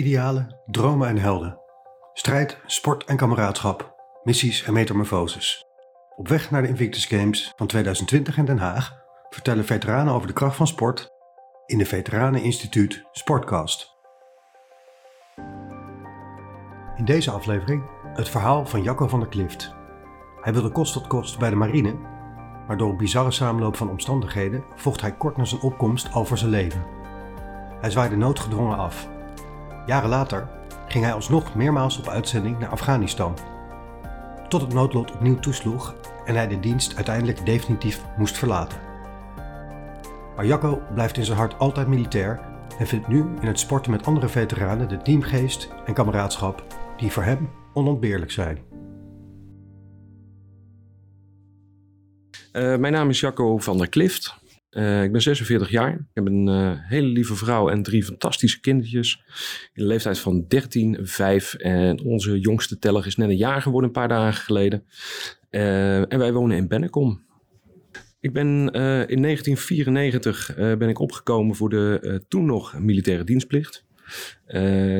Idealen, 0.00 0.56
dromen 0.66 1.08
en 1.08 1.18
helden. 1.18 1.58
Strijd, 2.12 2.58
sport 2.66 3.04
en 3.04 3.16
kameraadschap. 3.16 3.94
Missies 4.22 4.62
en 4.62 4.72
metamorfoses. 4.72 5.64
Op 6.16 6.28
weg 6.28 6.50
naar 6.50 6.62
de 6.62 6.68
Invictus 6.68 7.04
Games 7.04 7.52
van 7.56 7.66
2020 7.66 8.36
in 8.36 8.44
Den 8.44 8.58
Haag 8.58 8.94
vertellen 9.30 9.64
veteranen 9.64 10.14
over 10.14 10.26
de 10.26 10.32
kracht 10.32 10.56
van 10.56 10.66
sport 10.66 11.08
in 11.66 11.78
de 11.78 11.86
Veteranen 11.86 12.42
Instituut 12.42 13.04
Sportcast. 13.12 13.96
In 16.96 17.04
deze 17.04 17.30
aflevering 17.30 17.90
het 18.14 18.28
verhaal 18.28 18.66
van 18.66 18.82
Jacco 18.82 19.08
van 19.08 19.20
der 19.20 19.28
Klift. 19.28 19.74
Hij 20.40 20.52
wilde 20.52 20.70
kost 20.70 20.92
tot 20.92 21.06
kost 21.06 21.38
bij 21.38 21.50
de 21.50 21.56
marine, 21.56 21.94
maar 22.66 22.76
door 22.76 22.90
een 22.90 22.96
bizarre 22.96 23.30
samenloop 23.30 23.76
van 23.76 23.90
omstandigheden 23.90 24.64
vocht 24.74 25.00
hij 25.00 25.16
kort 25.16 25.36
na 25.36 25.44
zijn 25.44 25.60
opkomst 25.60 26.12
al 26.12 26.24
voor 26.24 26.38
zijn 26.38 26.50
leven. 26.50 26.84
Hij 27.80 27.90
zwaaide 27.90 28.16
noodgedwongen 28.16 28.78
af. 28.78 29.18
Jaren 29.86 30.08
later 30.08 30.48
ging 30.88 31.04
hij 31.04 31.12
alsnog 31.12 31.54
meermaals 31.54 31.98
op 31.98 32.08
uitzending 32.08 32.58
naar 32.58 32.68
Afghanistan. 32.68 33.38
Tot 34.48 34.60
het 34.60 34.72
noodlot 34.72 35.12
opnieuw 35.12 35.38
toesloeg 35.38 35.94
en 36.24 36.34
hij 36.34 36.48
de 36.48 36.60
dienst 36.60 36.96
uiteindelijk 36.96 37.46
definitief 37.46 38.04
moest 38.16 38.38
verlaten. 38.38 38.78
Maar 40.36 40.46
Jacco 40.46 40.82
blijft 40.94 41.16
in 41.16 41.24
zijn 41.24 41.38
hart 41.38 41.58
altijd 41.58 41.86
militair 41.86 42.40
en 42.78 42.86
vindt 42.86 43.08
nu 43.08 43.18
in 43.40 43.46
het 43.46 43.58
sporten 43.58 43.90
met 43.90 44.06
andere 44.06 44.28
veteranen 44.28 44.88
de 44.88 45.02
teamgeest 45.02 45.68
en 45.86 45.94
kameraadschap 45.94 46.64
die 46.96 47.10
voor 47.10 47.22
hem 47.22 47.50
onontbeerlijk 47.72 48.30
zijn. 48.30 48.58
Uh, 52.52 52.76
mijn 52.76 52.92
naam 52.92 53.08
is 53.08 53.20
Jacco 53.20 53.58
van 53.58 53.78
der 53.78 53.88
Klift. 53.88 54.39
Uh, 54.70 55.02
ik 55.02 55.12
ben 55.12 55.22
46 55.22 55.70
jaar. 55.70 55.92
Ik 55.92 55.98
heb 56.14 56.26
een 56.26 56.46
uh, 56.48 56.72
hele 56.74 57.06
lieve 57.06 57.34
vrouw 57.34 57.68
en 57.68 57.82
drie 57.82 58.04
fantastische 58.04 58.60
kindertjes. 58.60 59.22
In 59.72 59.82
de 59.82 59.88
leeftijd 59.88 60.18
van 60.18 60.44
13, 60.48 60.98
5 61.00 61.54
en 61.54 62.00
onze 62.00 62.40
jongste 62.40 62.78
teller 62.78 63.06
is 63.06 63.16
net 63.16 63.28
een 63.28 63.36
jaar 63.36 63.62
geworden, 63.62 63.88
een 63.88 63.96
paar 63.96 64.08
dagen 64.08 64.42
geleden. 64.42 64.84
Uh, 65.50 66.12
en 66.12 66.18
wij 66.18 66.32
wonen 66.32 66.56
in 66.56 66.68
Bennekom. 66.68 67.28
Ik 68.20 68.32
ben 68.32 68.46
in 69.06 69.22
1994 69.22 70.54
ben 70.56 70.88
ik 70.88 70.98
opgekomen 70.98 71.56
voor 71.56 71.70
de 71.70 72.24
toen 72.28 72.46
nog 72.46 72.78
militaire 72.78 73.24
dienstplicht. 73.24 73.84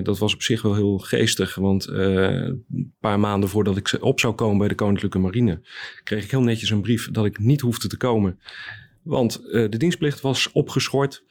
Dat 0.03 0.19
was 0.19 0.35
op 0.35 0.43
zich 0.43 0.63
wel 0.63 0.75
heel 0.75 0.99
geestig, 0.99 1.55
want 1.55 1.87
een 1.87 2.95
paar 3.01 3.21
maanden 3.21 3.49
voordat 3.49 3.77
ik 3.77 3.97
op 4.01 4.21
zou 4.21 4.35
komen 4.35 4.59
bij 4.59 4.69
de 4.69 4.75
Koninklijke 4.75 5.19
Marine, 5.19 5.61
kreeg 6.05 6.25
ik 6.25 6.31
heel 6.31 6.43
netjes 6.43 6.71
een 6.71 6.81
brief 6.81 7.11
dat 7.11 7.25
ik 7.25 7.39
niet 7.39 7.61
hoefde 7.61 7.89
te 7.89 7.97
komen. 7.97 8.39
Want 9.03 9.41
uh, 9.45 9.51
de 9.51 9.77
dienstplicht 9.77 10.21
was 10.21 10.53
opgeschort. 10.53 11.25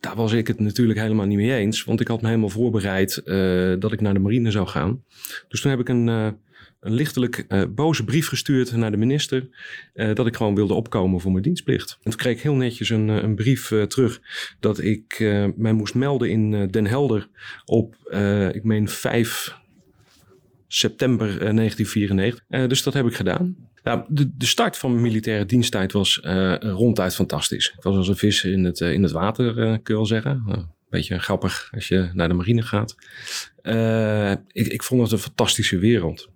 daar 0.00 0.16
was 0.16 0.32
ik 0.32 0.46
het 0.46 0.60
natuurlijk 0.60 0.98
helemaal 0.98 1.26
niet 1.26 1.36
mee 1.36 1.54
eens, 1.54 1.84
want 1.84 2.00
ik 2.00 2.08
had 2.08 2.20
me 2.20 2.26
helemaal 2.26 2.48
voorbereid 2.48 3.22
dat 3.80 3.92
ik 3.92 4.00
naar 4.00 4.14
de 4.14 4.20
marine 4.20 4.50
zou 4.50 4.66
gaan. 4.66 5.04
Dus 5.48 5.60
toen 5.60 5.70
heb 5.70 5.80
ik 5.80 5.88
een 5.88 6.36
een 6.80 6.92
lichtelijk 6.92 7.46
boze 7.74 8.04
brief 8.04 8.28
gestuurd 8.28 8.72
naar 8.76 8.90
de 8.90 8.96
minister 8.96 9.48
dat 10.14 10.26
ik 10.26 10.36
gewoon 10.36 10.54
wilde 10.54 10.74
opkomen 10.74 11.20
voor 11.20 11.30
mijn 11.30 11.42
dienstplicht. 11.42 11.98
En 12.02 12.10
toen 12.10 12.20
kreeg 12.20 12.36
ik 12.36 12.42
heel 12.42 12.54
netjes 12.54 12.90
een, 12.90 13.08
een 13.08 13.34
brief 13.34 13.68
terug 13.88 14.20
dat 14.60 14.82
ik 14.82 15.16
mij 15.56 15.72
moest 15.72 15.94
melden 15.94 16.30
in 16.30 16.68
Den 16.68 16.86
Helder 16.86 17.28
op, 17.64 17.94
ik 18.52 18.64
meen 18.64 18.88
5 18.88 19.56
september 20.68 21.26
1994. 21.26 22.68
dus 22.68 22.82
dat 22.82 22.94
heb 22.94 23.06
ik 23.06 23.14
gedaan. 23.14 23.56
De, 24.08 24.36
de, 24.36 24.46
start 24.46 24.76
van 24.76 24.90
mijn 24.90 25.02
militaire 25.02 25.44
diensttijd 25.44 25.92
was 25.92 26.20
ronduit 26.60 27.14
fantastisch. 27.14 27.72
Ik 27.76 27.82
was 27.82 27.96
als 27.96 28.08
een 28.08 28.16
vis 28.16 28.44
in 28.44 28.64
het, 28.64 28.80
in 28.80 29.02
het 29.02 29.12
water, 29.12 29.54
kun 29.54 29.80
je 29.84 29.94
wel 29.94 30.06
zeggen. 30.06 30.66
Beetje 30.90 31.18
grappig 31.18 31.68
als 31.74 31.88
je 31.88 32.10
naar 32.12 32.28
de 32.28 32.34
marine 32.34 32.62
gaat. 32.62 32.96
ik, 34.52 34.66
ik 34.66 34.82
vond 34.82 35.02
het 35.02 35.12
een 35.12 35.18
fantastische 35.18 35.78
wereld. 35.78 36.28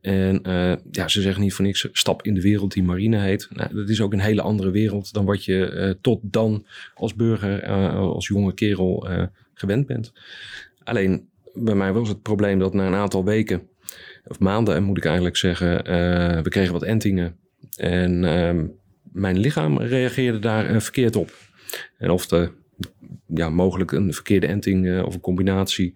En 0.00 0.40
ja, 0.90 1.08
ze 1.08 1.20
zeggen 1.20 1.42
niet 1.42 1.54
voor 1.54 1.64
niks, 1.64 1.88
stap 1.92 2.22
in 2.22 2.34
de 2.34 2.42
wereld 2.42 2.72
die 2.72 2.82
marine 2.82 3.18
heet. 3.18 3.48
Nou, 3.50 3.74
dat 3.74 3.88
is 3.88 4.00
ook 4.00 4.12
een 4.12 4.20
hele 4.20 4.42
andere 4.42 4.70
wereld 4.70 5.12
dan 5.12 5.24
wat 5.24 5.44
je 5.44 5.96
tot 6.00 6.20
dan 6.22 6.66
als 6.94 7.14
burger, 7.14 7.66
als 7.90 8.26
jonge 8.26 8.54
kerel 8.54 9.08
gewend 9.54 9.86
bent. 9.86 10.12
Alleen 10.84 11.28
bij 11.54 11.74
mij 11.74 11.92
was 11.92 12.08
het 12.08 12.22
probleem 12.22 12.58
dat 12.58 12.74
na 12.74 12.86
een 12.86 12.94
aantal 12.94 13.24
weken, 13.24 13.68
of 14.24 14.38
maanden 14.38 14.82
moet 14.82 14.96
ik 14.96 15.04
eigenlijk 15.04 15.36
zeggen, 15.36 15.84
we 16.42 16.48
kregen 16.48 16.72
wat 16.72 16.82
entingen. 16.82 17.36
En 17.76 18.24
ehm, 18.24 18.66
mijn 19.02 19.38
lichaam 19.38 19.78
reageerde 19.78 20.38
daar 20.38 20.82
verkeerd 20.82 21.16
op. 21.16 21.30
En 21.98 22.10
of 22.10 22.26
de 22.26 22.50
ja, 23.26 23.50
mogelijk 23.50 23.92
een 23.92 24.12
verkeerde 24.12 24.46
enting 24.46 25.02
of 25.02 25.14
een 25.14 25.20
combinatie 25.20 25.94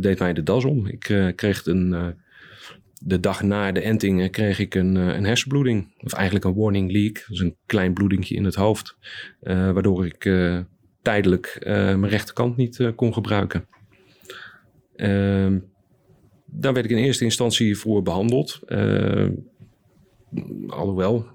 deed 0.00 0.18
mij 0.18 0.32
de 0.32 0.42
das 0.42 0.64
om. 0.64 0.86
Ik 0.86 1.32
kreeg 1.36 1.66
een 1.66 2.14
de 3.04 3.20
dag 3.20 3.42
na 3.42 3.72
de 3.72 3.80
enting 3.80 4.30
kreeg 4.30 4.58
ik 4.58 4.74
een, 4.74 4.96
eh, 4.96 5.06
een 5.06 5.24
hersenbloeding. 5.24 5.94
Of 5.98 6.12
eigenlijk 6.12 6.44
een 6.44 6.54
warning 6.54 6.92
leak. 6.92 7.24
Dus 7.28 7.40
een 7.40 7.56
klein 7.66 7.92
bloedingje 7.92 8.34
in 8.34 8.44
het 8.44 8.54
hoofd. 8.54 8.96
Waardoor 9.40 10.06
ik 10.06 10.30
tijdelijk 11.02 11.58
mijn 11.64 12.08
rechterkant 12.08 12.56
niet 12.56 12.92
kon 12.94 13.12
gebruiken. 13.12 13.66
Ehm, 14.96 15.58
daar 16.44 16.72
werd 16.72 16.84
ik 16.84 16.90
in 16.90 17.04
eerste 17.04 17.24
instantie 17.24 17.78
voor 17.78 18.02
behandeld. 18.02 18.60
alhoewel, 20.68 21.26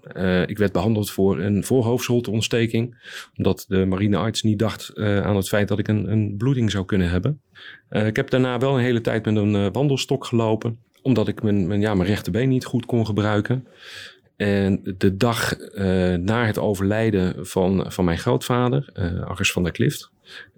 ik 0.46 0.58
werd 0.58 0.72
behandeld 0.72 1.12
voor 1.12 1.40
een 1.40 1.64
voorhoofdholteontsteking. 1.64 2.96
Omdat 3.36 3.66
de 3.68 3.86
marinearts 3.86 4.44
niet 4.44 4.60
dacht 4.60 4.96
aan 4.96 5.36
het 5.36 5.48
feit 5.48 5.68
dat 5.68 5.80
ik 5.80 5.88
een, 5.88 6.12
een 6.12 6.36
bloeding 6.38 6.72
zou 6.72 6.86
kunnen 6.86 7.10
hebben. 7.10 7.42
ik 7.90 8.16
heb 8.16 8.30
daarna 8.30 8.58
wel 8.58 8.78
een 8.78 8.84
hele 8.84 9.02
tijd 9.02 9.26
met 9.26 9.36
een 9.36 9.72
wandelstok 9.72 10.26
gelopen 10.26 10.80
omdat 11.02 11.28
ik 11.28 11.44
mijn, 11.44 11.68
mijn, 11.68 11.82
ja, 11.82 11.94
mijn 11.94 12.10
rechterbeen 12.10 12.50
niet 12.50 12.66
goed 12.66 12.86
kon 12.86 13.06
gebruiken. 13.06 13.68
En 14.36 14.82
de 14.98 15.18
dag 15.18 15.58
na 16.20 16.46
het 16.46 16.58
overlijden 16.58 17.48
van, 17.48 17.92
van 17.92 18.06
mijn 18.06 18.18
grootvader, 18.18 18.90
uh, 18.94 19.36
van 19.36 19.64
der 19.64 19.72
Klift, 19.72 20.12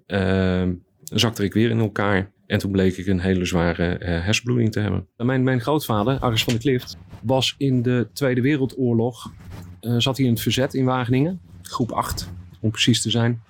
uh, 0.06 0.68
zakte 1.02 1.44
ik 1.44 1.52
weer 1.52 1.70
in 1.70 1.78
elkaar. 1.78 2.30
En 2.50 2.58
toen 2.58 2.70
bleek 2.70 2.96
ik 2.96 3.06
een 3.06 3.20
hele 3.20 3.44
zware 3.44 3.96
hersenbloeding 4.00 4.72
te 4.72 4.80
hebben. 4.80 5.06
Mijn, 5.16 5.42
mijn 5.42 5.60
grootvader, 5.60 6.18
Agnes 6.18 6.44
van 6.44 6.52
der 6.52 6.62
Klift, 6.62 6.96
was 7.22 7.54
in 7.58 7.82
de 7.82 8.08
Tweede 8.12 8.40
Wereldoorlog, 8.40 9.32
zat 9.80 10.16
hij 10.16 10.26
in 10.26 10.32
het 10.32 10.40
verzet 10.40 10.74
in 10.74 10.84
Wageningen, 10.84 11.40
groep 11.62 11.92
8 11.92 12.30
om 12.60 12.70
precies 12.70 13.02
te 13.02 13.10
zijn. 13.10 13.42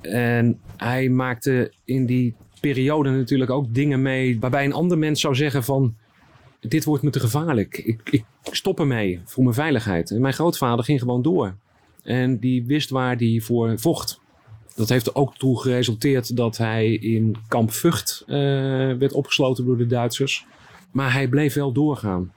En 0.00 0.60
hij 0.76 1.08
maakte 1.08 1.72
in 1.84 2.06
die 2.06 2.34
periode 2.60 3.10
natuurlijk 3.10 3.50
ook 3.50 3.74
dingen 3.74 4.02
mee 4.02 4.40
waarbij 4.40 4.64
een 4.64 4.72
ander 4.72 4.98
mens 4.98 5.20
zou 5.20 5.34
zeggen 5.34 5.64
van 5.64 5.96
dit 6.60 6.84
wordt 6.84 7.02
me 7.02 7.10
te 7.10 7.20
gevaarlijk. 7.20 7.78
Ik, 7.78 8.00
ik 8.10 8.24
stop 8.42 8.80
ermee 8.80 9.20
voor 9.24 9.42
mijn 9.42 9.54
veiligheid. 9.54 10.10
En 10.10 10.20
mijn 10.20 10.34
grootvader 10.34 10.84
ging 10.84 11.00
gewoon 11.00 11.22
door. 11.22 11.56
En 12.02 12.38
die 12.38 12.64
wist 12.64 12.90
waar 12.90 13.16
hij 13.16 13.40
voor 13.44 13.78
vocht. 13.78 14.20
Dat 14.78 14.88
heeft 14.88 15.06
er 15.06 15.14
ook 15.14 15.36
toe 15.36 15.60
geresulteerd 15.60 16.36
dat 16.36 16.56
hij 16.56 16.92
in 16.92 17.36
kamp 17.48 17.70
Vught 17.70 18.24
uh, 18.26 18.36
werd 18.96 19.12
opgesloten 19.12 19.64
door 19.64 19.76
de 19.76 19.86
Duitsers. 19.86 20.46
Maar 20.90 21.12
hij 21.12 21.28
bleef 21.28 21.54
wel 21.54 21.72
doorgaan. 21.72 22.32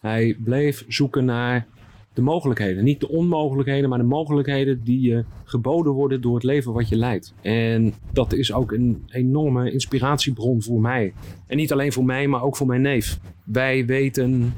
Hij 0.00 0.36
bleef 0.44 0.84
zoeken 0.88 1.24
naar 1.24 1.66
de 2.14 2.22
mogelijkheden. 2.22 2.84
Niet 2.84 3.00
de 3.00 3.08
onmogelijkheden, 3.08 3.88
maar 3.88 3.98
de 3.98 4.04
mogelijkheden 4.04 4.80
die 4.84 5.00
je 5.00 5.24
geboden 5.44 5.92
worden 5.92 6.20
door 6.20 6.34
het 6.34 6.42
leven 6.42 6.72
wat 6.72 6.88
je 6.88 6.96
leidt. 6.96 7.34
En 7.40 7.94
dat 8.12 8.32
is 8.32 8.52
ook 8.52 8.72
een 8.72 9.04
enorme 9.08 9.72
inspiratiebron 9.72 10.62
voor 10.62 10.80
mij. 10.80 11.12
En 11.46 11.56
niet 11.56 11.72
alleen 11.72 11.92
voor 11.92 12.04
mij, 12.04 12.26
maar 12.26 12.42
ook 12.42 12.56
voor 12.56 12.66
mijn 12.66 12.82
neef. 12.82 13.18
Wij 13.44 13.86
weten 13.86 14.54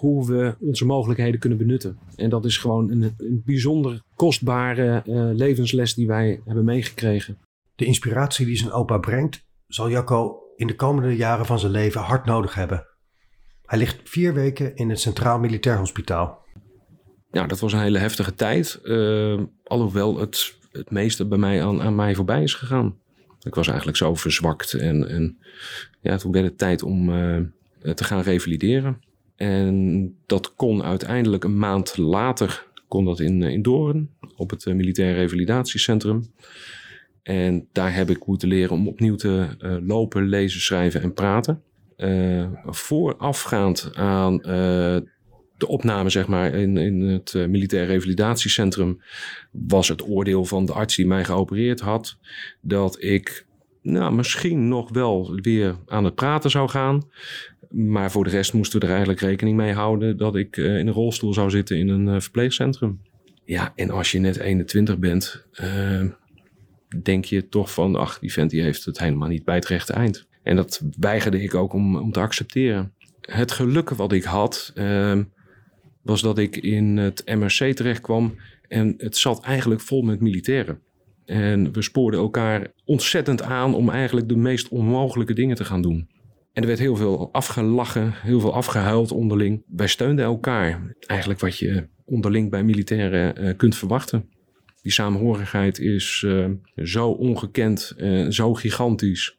hoe 0.00 0.26
we 0.26 0.56
onze 0.60 0.86
mogelijkheden 0.86 1.40
kunnen 1.40 1.58
benutten. 1.58 1.98
En 2.16 2.30
dat 2.30 2.44
is 2.44 2.58
gewoon 2.58 2.90
een, 2.90 3.02
een 3.02 3.42
bijzonder 3.44 4.02
kostbare 4.14 5.02
uh, 5.06 5.30
levensles 5.32 5.94
die 5.94 6.06
wij 6.06 6.40
hebben 6.44 6.64
meegekregen. 6.64 7.38
De 7.74 7.84
inspiratie 7.84 8.46
die 8.46 8.56
zijn 8.56 8.72
opa 8.72 8.98
brengt, 8.98 9.44
zal 9.66 9.90
Jacco 9.90 10.38
in 10.56 10.66
de 10.66 10.74
komende 10.76 11.16
jaren 11.16 11.46
van 11.46 11.58
zijn 11.58 11.72
leven 11.72 12.00
hard 12.00 12.24
nodig 12.24 12.54
hebben. 12.54 12.86
Hij 13.64 13.78
ligt 13.78 14.00
vier 14.04 14.34
weken 14.34 14.76
in 14.76 14.90
het 14.90 15.00
Centraal 15.00 15.38
Militair 15.38 15.78
Hospitaal 15.78 16.40
ja, 17.30 17.46
dat 17.46 17.60
was 17.60 17.72
een 17.72 17.80
hele 17.80 17.98
heftige 17.98 18.34
tijd. 18.34 18.80
Uh, 18.82 19.40
alhoewel 19.64 20.18
het, 20.18 20.58
het 20.72 20.90
meeste 20.90 21.26
bij 21.26 21.38
mij 21.38 21.64
aan, 21.64 21.82
aan 21.82 21.94
mij 21.94 22.14
voorbij 22.14 22.42
is 22.42 22.54
gegaan. 22.54 22.98
Ik 23.42 23.54
was 23.54 23.66
eigenlijk 23.66 23.96
zo 23.96 24.14
verzwakt. 24.14 24.74
En, 24.74 25.08
en 25.08 25.38
ja, 26.00 26.16
toen 26.16 26.32
werd 26.32 26.44
het 26.44 26.58
tijd 26.58 26.82
om 26.82 27.08
uh, 27.08 27.40
te 27.94 28.04
gaan 28.04 28.20
revalideren. 28.20 29.00
En 29.40 30.16
dat 30.26 30.54
kon 30.54 30.82
uiteindelijk 30.82 31.44
een 31.44 31.58
maand 31.58 31.96
later 31.96 32.66
kon 32.88 33.04
dat 33.04 33.20
in, 33.20 33.42
in 33.42 33.62
Doorn, 33.62 34.10
op 34.36 34.50
het 34.50 34.66
uh, 34.66 34.74
Militair 34.74 35.14
Revalidatiecentrum. 35.14 36.32
En 37.22 37.68
daar 37.72 37.94
heb 37.94 38.10
ik 38.10 38.26
moeten 38.26 38.48
leren 38.48 38.70
om 38.70 38.88
opnieuw 38.88 39.14
te 39.14 39.46
uh, 39.58 39.76
lopen, 39.86 40.28
lezen, 40.28 40.60
schrijven 40.60 41.02
en 41.02 41.12
praten. 41.12 41.62
Voorafgaand 42.64 43.90
aan 43.94 44.36
de 45.56 45.66
opname 45.66 46.10
zeg 46.10 46.26
maar, 46.26 46.54
in, 46.54 46.76
in 46.76 47.00
het 47.00 47.34
militair 47.34 47.86
revalidatiecentrum 47.86 49.00
was 49.50 49.88
het 49.88 50.08
oordeel 50.08 50.44
van 50.44 50.64
de 50.64 50.72
arts 50.72 50.96
die 50.96 51.06
mij 51.06 51.24
geopereerd 51.24 51.80
had 51.80 52.18
dat 52.60 53.02
ik 53.02 53.46
nou, 53.82 54.14
misschien 54.14 54.68
nog 54.68 54.90
wel 54.90 55.34
weer 55.34 55.76
aan 55.86 56.04
het 56.04 56.14
praten 56.14 56.50
zou 56.50 56.68
gaan. 56.68 57.02
Maar 57.70 58.10
voor 58.10 58.24
de 58.24 58.30
rest 58.30 58.52
moesten 58.52 58.78
we 58.80 58.84
er 58.84 58.90
eigenlijk 58.90 59.20
rekening 59.20 59.56
mee 59.56 59.72
houden 59.72 60.16
dat 60.16 60.36
ik 60.36 60.56
in 60.56 60.86
een 60.86 60.90
rolstoel 60.90 61.32
zou 61.32 61.50
zitten 61.50 61.78
in 61.78 61.88
een 61.88 62.22
verpleegcentrum. 62.22 63.00
Ja, 63.44 63.72
en 63.76 63.90
als 63.90 64.12
je 64.12 64.18
net 64.18 64.38
21 64.38 64.98
bent, 64.98 65.46
denk 67.02 67.24
je 67.24 67.48
toch 67.48 67.72
van, 67.72 67.96
ach, 67.96 68.18
die 68.18 68.32
vent 68.32 68.50
die 68.50 68.62
heeft 68.62 68.84
het 68.84 68.98
helemaal 68.98 69.28
niet 69.28 69.44
bij 69.44 69.54
het 69.54 69.66
rechte 69.66 69.92
eind. 69.92 70.26
En 70.42 70.56
dat 70.56 70.82
weigerde 70.98 71.42
ik 71.42 71.54
ook 71.54 71.72
om, 71.72 71.96
om 71.96 72.12
te 72.12 72.20
accepteren. 72.20 72.92
Het 73.20 73.52
geluk 73.52 73.90
wat 73.90 74.12
ik 74.12 74.24
had, 74.24 74.72
was 76.02 76.20
dat 76.20 76.38
ik 76.38 76.56
in 76.56 76.96
het 76.96 77.22
MRC 77.38 77.74
terecht 77.76 78.00
kwam 78.00 78.34
en 78.68 78.94
het 78.98 79.16
zat 79.16 79.44
eigenlijk 79.44 79.80
vol 79.80 80.02
met 80.02 80.20
militairen. 80.20 80.80
En 81.24 81.72
we 81.72 81.82
spoorden 81.82 82.20
elkaar 82.20 82.72
ontzettend 82.84 83.42
aan 83.42 83.74
om 83.74 83.90
eigenlijk 83.90 84.28
de 84.28 84.36
meest 84.36 84.68
onmogelijke 84.68 85.34
dingen 85.34 85.56
te 85.56 85.64
gaan 85.64 85.82
doen. 85.82 86.08
En 86.52 86.62
er 86.62 86.68
werd 86.68 86.78
heel 86.78 86.96
veel 86.96 87.32
afgelachen, 87.32 88.12
heel 88.12 88.40
veel 88.40 88.54
afgehuild 88.54 89.12
onderling. 89.12 89.62
Wij 89.66 89.86
steunden 89.86 90.24
elkaar. 90.24 90.94
Eigenlijk 91.06 91.40
wat 91.40 91.58
je 91.58 91.88
onderling 92.04 92.50
bij 92.50 92.64
militairen 92.64 93.44
uh, 93.44 93.56
kunt 93.56 93.76
verwachten. 93.76 94.28
Die 94.82 94.92
samenhorigheid 94.92 95.78
is 95.78 96.24
uh, 96.26 96.46
zo 96.76 97.10
ongekend, 97.10 97.94
uh, 97.96 98.28
zo 98.28 98.54
gigantisch, 98.54 99.36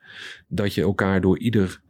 dat 0.47 0.73
je 0.73 0.81
elkaar 0.81 1.21
door 1.21 1.39
ieder 1.39 1.81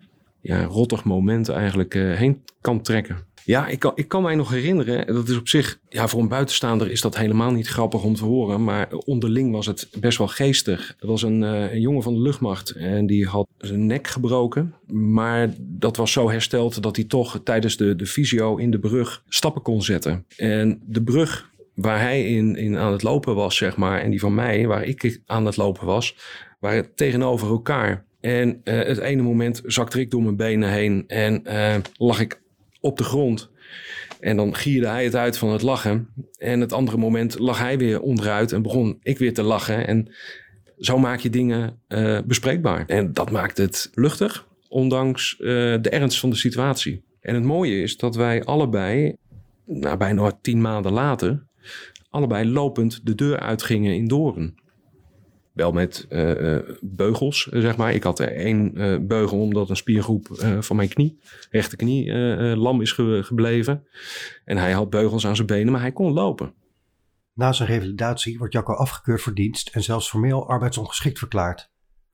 ja, 0.41 0.63
rottig 0.63 1.03
moment 1.03 1.49
eigenlijk 1.49 1.93
heen 1.93 2.43
kan 2.61 2.81
trekken. 2.81 3.17
Ja, 3.45 3.67
ik 3.67 3.79
kan, 3.79 3.91
ik 3.95 4.07
kan 4.07 4.21
mij 4.21 4.35
nog 4.35 4.49
herinneren, 4.49 5.07
dat 5.07 5.27
is 5.27 5.37
op 5.37 5.47
zich, 5.47 5.79
ja, 5.89 6.07
voor 6.07 6.21
een 6.21 6.27
buitenstaander 6.27 6.91
is 6.91 7.01
dat 7.01 7.17
helemaal 7.17 7.51
niet 7.51 7.67
grappig 7.67 8.03
om 8.03 8.15
te 8.15 8.25
horen, 8.25 8.63
maar 8.63 8.91
onderling 9.05 9.51
was 9.51 9.65
het 9.65 9.87
best 9.99 10.17
wel 10.17 10.27
geestig. 10.27 10.95
Er 10.99 11.07
was 11.07 11.21
een, 11.21 11.41
een 11.41 11.81
jongen 11.81 12.03
van 12.03 12.13
de 12.13 12.19
luchtmacht 12.19 12.69
en 12.69 13.05
die 13.05 13.27
had 13.27 13.47
zijn 13.57 13.85
nek 13.85 14.07
gebroken, 14.07 14.73
maar 14.87 15.53
dat 15.57 15.97
was 15.97 16.11
zo 16.11 16.29
hersteld 16.29 16.83
dat 16.83 16.95
hij 16.95 17.05
toch 17.05 17.41
tijdens 17.43 17.77
de, 17.77 17.95
de 17.95 18.05
visio 18.05 18.55
in 18.55 18.71
de 18.71 18.79
brug 18.79 19.23
stappen 19.27 19.61
kon 19.61 19.81
zetten. 19.81 20.25
En 20.37 20.81
de 20.85 21.03
brug 21.03 21.49
waar 21.73 21.99
hij 21.99 22.25
in, 22.25 22.55
in 22.55 22.77
aan 22.77 22.91
het 22.91 23.03
lopen 23.03 23.35
was, 23.35 23.57
zeg 23.57 23.77
maar, 23.77 24.01
en 24.01 24.09
die 24.09 24.19
van 24.19 24.35
mij, 24.35 24.67
waar 24.67 24.83
ik 24.83 25.21
aan 25.25 25.45
het 25.45 25.57
lopen 25.57 25.85
was, 25.85 26.15
waren 26.59 26.95
tegenover 26.95 27.47
elkaar. 27.47 28.05
En 28.19 28.61
uh, 28.63 28.83
het 28.83 28.97
ene 28.97 29.21
moment 29.21 29.61
zakte 29.65 29.99
ik 29.99 30.11
door 30.11 30.23
mijn 30.23 30.35
benen 30.35 30.69
heen 30.71 31.03
en 31.07 31.41
uh, 31.47 31.75
lag 31.97 32.19
ik 32.19 32.40
op 32.81 32.97
de 32.97 33.03
grond. 33.03 33.49
En 34.19 34.37
dan 34.37 34.55
gierde 34.55 34.87
hij 34.87 35.03
het 35.03 35.15
uit 35.15 35.37
van 35.37 35.49
het 35.49 35.61
lachen. 35.61 36.07
En 36.37 36.59
het 36.59 36.73
andere 36.73 36.97
moment 36.97 37.39
lag 37.39 37.59
hij 37.59 37.77
weer 37.77 38.01
onderuit 38.01 38.51
en 38.51 38.61
begon 38.61 38.99
ik 39.01 39.17
weer 39.17 39.33
te 39.33 39.43
lachen. 39.43 39.87
En 39.87 40.11
zo 40.77 40.97
maak 40.97 41.19
je 41.19 41.29
dingen 41.29 41.79
uh, 41.87 42.19
bespreekbaar. 42.25 42.85
En 42.87 43.13
dat 43.13 43.31
maakt 43.31 43.57
het 43.57 43.89
luchtig, 43.93 44.47
ondanks 44.67 45.35
de 45.37 45.89
ernst 45.89 46.19
van 46.19 46.29
de 46.29 46.35
situatie. 46.35 47.03
En 47.21 47.35
het 47.35 47.43
mooie 47.43 47.81
is 47.81 47.97
dat 47.97 48.15
wij 48.15 48.43
allebei, 48.43 49.15
nou, 49.65 49.97
bijna 49.97 50.31
tien 50.41 50.61
maanden 50.61 50.91
later, 50.91 51.43
allebei 52.09 52.49
lopend 52.49 53.05
de 53.05 53.15
deur 53.15 53.39
uitgingen 53.39 53.95
in 53.95 54.07
Doren. 54.07 54.55
Wel 55.61 55.71
met 55.71 56.05
uh, 56.09 56.57
beugels, 56.81 57.47
zeg 57.51 57.77
maar. 57.77 57.93
Ik 57.93 58.03
had 58.03 58.19
er 58.19 58.35
één 58.35 58.81
uh, 58.81 58.97
beugel 59.01 59.39
omdat 59.39 59.69
een 59.69 59.75
spiergroep 59.75 60.27
van 60.59 60.75
mijn 60.75 60.89
knie, 60.89 61.19
rechterknie, 61.49 62.13
lam 62.55 62.81
is 62.81 62.91
ge 62.91 63.19
gebleven. 63.23 63.87
En 64.45 64.57
hij 64.57 64.71
had 64.71 64.89
beugels 64.89 65.25
aan 65.25 65.35
zijn 65.35 65.47
benen, 65.47 65.71
maar 65.71 65.81
hij 65.81 65.91
kon 65.91 66.13
lopen. 66.13 66.53
Na 67.33 67.51
zijn 67.51 67.69
revalidatie 67.69 68.37
wordt 68.37 68.53
Jacco 68.53 68.73
afgekeurd 68.73 69.21
voor 69.21 69.33
dienst 69.33 69.69
en 69.69 69.83
zelfs 69.83 70.09
formeel 70.09 70.47
arbeidsongeschikt 70.47 71.19
verklaard. 71.19 71.71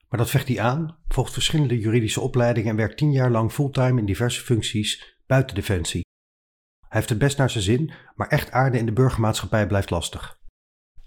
Maar 0.10 0.20
dat 0.20 0.30
vecht 0.30 0.48
hij 0.48 0.60
aan, 0.60 0.98
volgt 1.08 1.34
verschillende 1.34 1.80
juridische 1.80 2.22
opleidingen 2.22 2.70
en 2.70 2.78
werkt 2.78 2.98
tien 2.98 3.12
jaar 3.12 3.32
lang 3.32 3.52
fulltime 3.52 4.00
in 4.00 4.06
diverse 4.06 4.42
functies 4.42 5.18
buiten 5.28 5.56
Defensie. 5.56 6.06
Hij 6.80 6.98
heeft 6.98 7.10
het 7.10 7.18
best 7.18 7.38
naar 7.38 7.50
zijn 7.50 7.64
zin, 7.64 7.92
maar 8.16 8.28
echt 8.28 8.52
aarde 8.52 8.78
in 8.78 8.86
de 8.86 8.94
burgermaatschappij 8.94 9.68
blijft 9.68 9.90
lastig. 9.90 10.40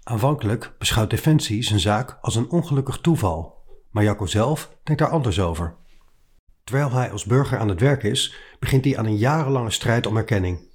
Aanvankelijk 0.03 0.73
beschouwt 0.77 1.09
Defensie 1.09 1.63
zijn 1.63 1.79
zaak 1.79 2.17
als 2.21 2.35
een 2.35 2.49
ongelukkig 2.49 2.97
toeval, 2.97 3.63
maar 3.89 4.03
Jacco 4.03 4.25
zelf 4.25 4.77
denkt 4.83 5.01
daar 5.01 5.11
anders 5.11 5.39
over. 5.39 5.75
Terwijl 6.63 6.91
hij 6.91 7.11
als 7.11 7.25
burger 7.25 7.57
aan 7.57 7.69
het 7.69 7.79
werk 7.79 8.03
is, 8.03 8.35
begint 8.59 8.85
hij 8.85 8.97
aan 8.97 9.05
een 9.05 9.17
jarenlange 9.17 9.71
strijd 9.71 10.05
om 10.05 10.17
erkenning. 10.17 10.69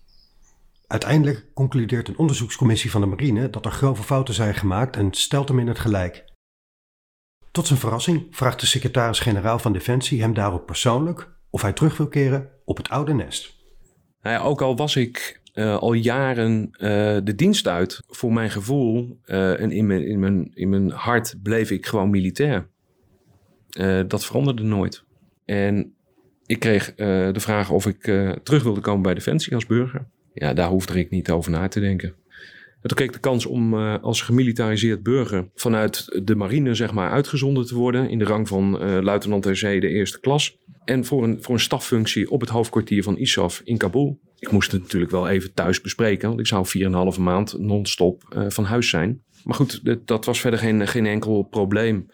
Uiteindelijk 0.86 1.54
concludeert 1.54 2.08
een 2.08 2.18
onderzoekscommissie 2.18 2.90
van 2.90 3.00
de 3.00 3.06
marine 3.06 3.50
dat 3.50 3.64
er 3.64 3.70
grove 3.70 4.02
fouten 4.02 4.34
zijn 4.34 4.54
gemaakt 4.54 4.96
en 4.96 5.12
stelt 5.12 5.48
hem 5.48 5.58
in 5.58 5.68
het 5.68 5.78
gelijk. 5.78 6.24
Tot 7.50 7.66
zijn 7.66 7.78
verrassing 7.78 8.26
vraagt 8.30 8.60
de 8.60 8.66
secretaris-generaal 8.66 9.58
van 9.58 9.72
Defensie 9.72 10.20
hem 10.20 10.34
daarop 10.34 10.66
persoonlijk 10.66 11.34
of 11.50 11.62
hij 11.62 11.72
terug 11.72 11.96
wil 11.96 12.08
keren 12.08 12.50
op 12.64 12.76
het 12.76 12.88
oude 12.88 13.14
nest. 13.14 13.54
Nou 14.20 14.36
ja, 14.36 14.42
ook 14.42 14.62
al 14.62 14.76
was 14.76 14.96
ik 14.96 15.40
uh, 15.56 15.76
al 15.76 15.92
jaren 15.92 16.68
uh, 16.72 16.78
de 17.24 17.34
dienst 17.36 17.68
uit, 17.68 18.02
voor 18.06 18.32
mijn 18.32 18.50
gevoel 18.50 19.18
uh, 19.26 19.60
en 19.60 19.70
in 19.70 19.86
mijn, 19.86 20.06
in, 20.06 20.18
mijn, 20.18 20.50
in 20.54 20.68
mijn 20.68 20.90
hart 20.90 21.36
bleef 21.42 21.70
ik 21.70 21.86
gewoon 21.86 22.10
militair. 22.10 22.68
dat 24.06 24.24
veranderde 24.24 24.62
nooit. 24.62 25.04
En 25.44 25.94
ik 26.46 26.58
kreeg 26.58 26.94
de 26.94 27.40
vraag 27.40 27.70
of 27.70 27.86
ik 27.86 28.00
terug 28.42 28.62
wilde 28.62 28.80
komen 28.80 29.02
bij 29.02 29.14
Defensie 29.14 29.54
als 29.54 29.66
burger. 29.66 30.06
Ja, 30.32 30.52
daar 30.52 30.68
hoefde 30.68 30.98
ik 30.98 31.10
niet 31.10 31.30
over 31.30 31.50
na 31.50 31.68
te 31.68 31.80
denken. 31.80 32.08
En 32.82 32.88
toen 32.88 32.96
kreeg 32.96 33.08
ik 33.08 33.14
de 33.14 33.20
kans 33.20 33.46
om 33.46 33.74
als 33.96 34.22
gemilitariseerd 34.22 35.02
burger 35.02 35.48
vanuit 35.54 36.20
de 36.24 36.34
marine 36.34 36.74
zeg 36.74 36.92
maar, 36.92 37.10
uitgezonden 37.10 37.66
te 37.66 37.74
worden 37.74 38.08
in 38.08 38.18
de 38.18 38.24
rang 38.24 38.48
van 38.48 38.78
luitenant 39.02 39.42
ter 39.42 39.56
zee 39.56 39.80
de 39.80 39.88
eerste 39.88 40.20
klas. 40.20 40.58
En 40.84 41.04
voor 41.04 41.24
een, 41.24 41.42
voor 41.42 41.54
een 41.54 41.60
staffunctie 41.60 42.30
op 42.30 42.40
het 42.40 42.50
hoofdkwartier 42.50 43.02
van 43.02 43.18
ISAF 43.18 43.60
in 43.64 43.76
Kabul. 43.76 44.20
Ik 44.38 44.50
moest 44.50 44.72
het 44.72 44.82
natuurlijk 44.82 45.12
wel 45.12 45.28
even 45.28 45.54
thuis 45.54 45.80
bespreken, 45.80 46.28
want 46.28 46.40
ik 46.40 46.46
zou 46.46 46.66
4,5 47.14 47.20
maand 47.20 47.58
non-stop 47.58 48.34
uh, 48.36 48.44
van 48.48 48.64
huis 48.64 48.88
zijn. 48.88 49.22
Maar 49.44 49.54
goed, 49.54 49.84
dat, 49.84 50.06
dat, 50.06 50.24
was 50.24 50.40
verder 50.40 50.60
geen, 50.60 50.88
geen 50.88 51.06
enkel 51.06 51.42
probleem. 51.42 52.10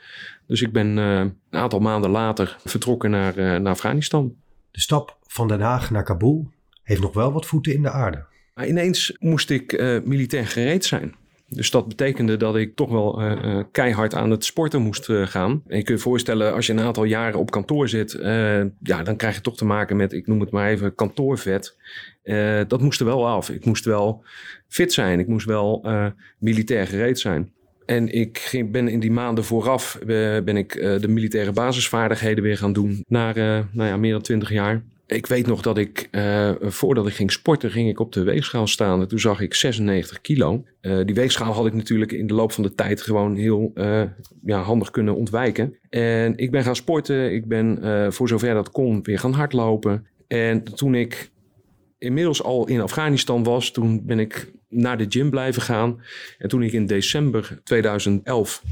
Dus 0.47 0.63
ik 0.63 0.73
ben 0.73 0.97
uh, 0.97 1.19
een 1.19 1.35
aantal 1.51 1.79
maanden 1.79 2.11
later 2.11 2.57
vertrokken 2.65 3.11
naar, 3.11 3.39
uh, 3.39 3.57
naar 3.57 3.73
Afghanistan. 3.73 4.35
De 4.71 4.81
stap 4.81 5.19
van 5.27 5.49
Den 5.49 5.61
Haag 5.61 5.91
naar 5.91 6.03
Kabul 6.03 6.51
heeft 6.83 7.01
nog 7.01 7.13
wel 7.15 7.33
wat 7.33 7.47
voeten 7.47 7.75
in 7.75 7.83
de 7.83 7.91
aarde. 7.91 8.25
Maar 8.55 8.67
ineens 8.67 9.17
moest 9.19 9.51
ik 9.51 9.81
militair 10.05 10.47
gereed 10.47 10.85
zijn. 10.85 11.15
Dus 11.55 11.71
dat 11.71 11.89
betekende 11.89 12.37
dat 12.37 12.57
ik 12.57 12.77
toch 12.77 12.91
wel 12.91 13.23
uh, 13.23 13.59
keihard 13.73 14.15
aan 14.15 14.31
het 14.31 14.45
sporten 14.45 14.83
moest 14.83 15.09
uh, 15.09 15.27
gaan. 15.27 15.51
En 15.51 15.77
je 15.77 15.83
kunt 15.83 15.99
je 15.99 16.05
voorstellen, 16.05 16.55
als 16.55 16.67
je 16.67 16.73
een 16.73 16.81
aantal 16.81 17.05
jaren 17.05 17.39
op 17.39 17.51
kantoor 17.51 17.89
zit, 17.89 18.13
ja, 18.83 19.03
dan 19.03 19.17
krijg 19.17 19.35
je 19.35 19.41
toch 19.41 19.57
te 19.57 19.65
maken 19.65 19.97
met, 19.97 20.13
ik 20.13 20.27
noem 20.27 20.41
het 20.41 20.51
maar 20.51 20.71
even, 20.71 20.95
kantoorvet. 20.95 21.77
dat 22.69 22.81
moest 22.81 23.01
er 23.01 23.07
wel 23.07 23.29
af. 23.29 23.51
Ik 23.51 23.65
moest 23.65 23.85
wel 23.85 24.25
fit 24.69 24.93
zijn. 24.93 25.19
Ik 25.19 25.27
moest 25.27 25.47
wel 25.47 25.87
militair 26.39 26.87
gereed 26.87 27.19
zijn. 27.19 27.53
En 27.87 28.13
ik 28.13 28.39
ging, 28.39 28.71
ben 28.71 28.89
in 28.89 29.01
die 29.01 29.11
maanden 29.11 29.45
vooraf 29.45 29.99
ben 30.45 30.57
ik 30.57 30.73
de 30.73 31.09
militaire 31.09 31.53
basisvaardigheden 31.53 32.45
weer 32.45 32.57
gaan 32.57 32.73
doen. 32.73 33.05
Na 33.09 33.33
nou 33.73 33.89
ja, 33.89 33.97
meer 33.97 34.13
dan 34.13 34.23
twintig 34.23 34.51
jaar 34.51 34.83
ik 35.13 35.27
weet 35.27 35.47
nog 35.47 35.63
dat 35.63 35.79
ik, 35.79 36.09
uh, 36.11 36.51
voordat 36.61 37.07
ik 37.07 37.15
ging 37.15 37.33
sporten, 37.33 37.71
ging 37.71 37.89
ik 37.89 38.01
op 38.01 38.13
de 38.13 38.23
weegschaal 38.23 38.67
staan. 38.67 39.01
En 39.01 39.09
toen 39.09 39.19
zag 39.19 39.41
ik 39.41 39.55
96 39.55 40.21
kilo. 40.21 40.65
Uh, 40.81 41.05
die 41.05 41.15
weegschaal 41.15 41.53
had 41.53 41.67
ik 41.67 41.75
natuurlijk 41.75 42.13
in 42.13 42.27
de 42.27 42.35
loop 42.35 42.53
van 42.53 42.63
de 42.63 42.75
tijd 42.75 43.03
gewoon 43.03 43.37
heel 43.37 43.71
uh, 43.75 44.03
ja, 44.45 44.63
handig 44.63 44.91
kunnen 44.91 45.17
ontwijken. 45.17 45.77
En 45.91 46.37
ik 46.37 46.51
ben 46.51 46.63
gaan 46.63 46.77
sporten. 46.77 47.33
Ik 47.33 47.49
ben 47.49 47.79
voor 48.13 48.29
zover 48.29 48.55
dat 48.55 48.71
kon 48.71 49.03
weer 49.03 49.19
gaan 49.19 49.33
hardlopen. 49.33 50.07
En 50.29 50.63
toen 50.63 50.95
ik 50.95 51.31
inmiddels 51.99 52.43
al 52.43 52.67
in 52.69 52.81
Afghanistan 52.81 53.43
was, 53.43 53.71
toen 53.71 54.07
ben 54.07 54.19
ik 54.19 54.53
naar 54.69 54.99
de 54.99 55.07
gym 55.09 55.31
blijven 55.31 55.63
gaan. 55.63 56.03
En 56.39 56.49
toen 56.49 56.63
ik 56.63 56.73
in 56.73 56.87
december 56.87 57.61
2011 57.65 58.63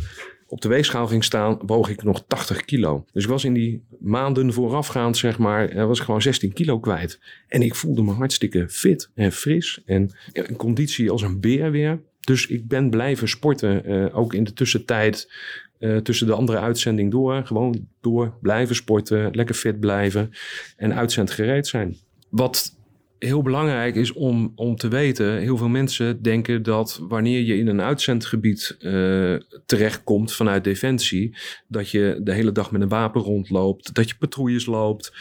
op 0.50 0.60
de 0.60 0.68
weegschaal 0.68 1.06
ging 1.06 1.24
staan, 1.24 1.58
woog 1.66 1.88
ik 1.88 2.02
nog 2.02 2.24
80 2.26 2.64
kilo. 2.64 3.04
Dus 3.12 3.22
ik 3.22 3.28
was 3.28 3.44
in 3.44 3.52
die 3.52 3.84
maanden 3.98 4.52
voorafgaand, 4.52 5.16
zeg 5.16 5.38
maar, 5.38 5.68
eh, 5.68 5.86
was 5.86 5.98
ik 5.98 6.04
gewoon 6.04 6.22
16 6.22 6.52
kilo 6.52 6.80
kwijt. 6.80 7.20
En 7.48 7.62
ik 7.62 7.74
voelde 7.74 8.02
me 8.02 8.12
hartstikke 8.12 8.68
fit 8.68 9.10
en 9.14 9.32
fris 9.32 9.82
en 9.86 10.10
in 10.32 10.56
conditie 10.56 11.10
als 11.10 11.22
een 11.22 11.40
beer 11.40 11.70
weer. 11.70 12.00
Dus 12.20 12.46
ik 12.46 12.68
ben 12.68 12.90
blijven 12.90 13.28
sporten, 13.28 13.90
uh, 13.90 14.18
ook 14.18 14.34
in 14.34 14.44
de 14.44 14.52
tussentijd. 14.52 15.32
Uh, 15.78 15.96
tussen 15.96 16.26
de 16.26 16.32
andere 16.32 16.58
uitzending 16.58 17.10
door. 17.10 17.46
Gewoon 17.46 17.88
door 18.00 18.34
blijven 18.40 18.74
sporten, 18.74 19.34
lekker 19.34 19.54
fit 19.54 19.80
blijven 19.80 20.30
en 20.76 20.94
uitzendgereed 20.94 21.66
zijn. 21.66 21.96
Wat 22.28 22.76
heel 23.20 23.42
belangrijk 23.42 23.94
is 23.94 24.12
om, 24.12 24.52
om 24.54 24.76
te 24.76 24.88
weten, 24.88 25.38
heel 25.38 25.56
veel 25.56 25.68
mensen 25.68 26.22
denken 26.22 26.62
dat 26.62 27.00
wanneer 27.08 27.40
je 27.40 27.56
in 27.56 27.66
een 27.66 27.80
uitzendgebied 27.80 28.76
uh, 28.78 29.36
terechtkomt 29.66 30.32
vanuit 30.32 30.64
Defensie, 30.64 31.36
dat 31.68 31.90
je 31.90 32.20
de 32.22 32.32
hele 32.32 32.52
dag 32.52 32.70
met 32.70 32.80
een 32.80 32.88
wapen 32.88 33.20
rondloopt, 33.20 33.94
dat 33.94 34.08
je 34.08 34.16
patrouilles 34.18 34.66
loopt 34.66 35.12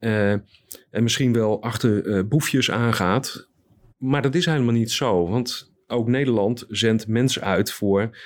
uh, 0.00 0.30
en 0.30 1.02
misschien 1.02 1.32
wel 1.32 1.62
achter 1.62 2.06
uh, 2.06 2.22
boefjes 2.28 2.70
aangaat. 2.70 3.48
Maar 3.98 4.22
dat 4.22 4.34
is 4.34 4.46
helemaal 4.46 4.74
niet 4.74 4.90
zo, 4.90 5.28
want 5.28 5.72
ook 5.86 6.08
Nederland 6.08 6.64
zendt 6.68 7.06
mensen 7.06 7.42
uit 7.42 7.72
voor 7.72 8.18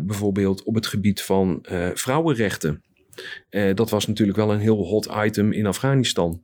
bijvoorbeeld 0.00 0.62
op 0.62 0.74
het 0.74 0.86
gebied 0.86 1.22
van 1.22 1.64
vrouwenrechten. 1.94 2.82
Uh, 3.50 3.74
dat 3.74 3.90
was 3.90 4.06
natuurlijk 4.06 4.38
wel 4.38 4.52
een 4.52 4.58
heel 4.58 4.84
hot 4.84 5.08
item 5.24 5.52
in 5.52 5.66
Afghanistan. 5.66 6.42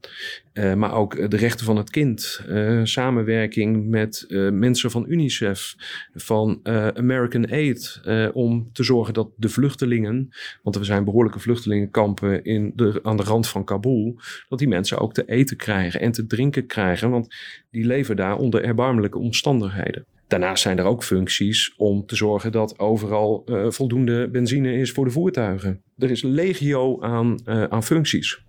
Uh, 0.52 0.74
maar 0.74 0.94
ook 0.94 1.30
de 1.30 1.36
rechten 1.36 1.66
van 1.66 1.76
het 1.76 1.90
kind, 1.90 2.40
samenwerking 2.82 3.88
met 3.88 4.26
mensen 4.52 4.90
van 4.90 5.04
UNICEF, 5.08 5.74
van 6.14 6.60
American 6.94 7.50
Aid, 7.50 8.00
om 8.32 8.70
te 8.72 8.82
zorgen 8.82 9.14
dat 9.14 9.28
de 9.36 9.48
vluchtelingen, 9.48 10.28
want 10.62 10.76
er 10.76 10.84
zijn 10.84 11.04
behoorlijke 11.04 11.38
vluchtelingenkampen 11.38 12.44
in 12.44 12.72
de, 12.74 13.00
aan 13.02 13.16
de 13.16 13.22
rand 13.22 13.48
van 13.48 13.64
Kabul, 13.64 14.18
dat 14.48 14.58
die 14.58 14.68
mensen 14.68 14.98
ook 14.98 15.14
te 15.14 15.24
eten 15.24 15.56
krijgen 15.56 16.00
en 16.00 16.12
te 16.12 16.26
drinken 16.26 16.66
krijgen, 16.66 17.10
want 17.10 17.34
die 17.70 17.86
leven 17.86 18.16
daar 18.16 18.36
onder 18.36 18.64
erbarmelijke 18.64 19.18
omstandigheden. 19.18 20.06
Daarnaast 20.34 20.62
zijn 20.62 20.78
er 20.78 20.84
ook 20.84 21.04
functies 21.04 21.74
om 21.76 22.06
te 22.06 22.16
zorgen 22.16 22.52
dat 22.52 22.78
overal 22.78 23.42
uh, 23.46 23.70
voldoende 23.70 24.30
benzine 24.30 24.72
is 24.72 24.92
voor 24.92 25.04
de 25.04 25.10
voertuigen. 25.10 25.82
Er 25.98 26.10
is 26.10 26.22
legio 26.22 27.00
aan, 27.02 27.40
uh, 27.46 27.64
aan 27.64 27.82
functies. 27.82 28.44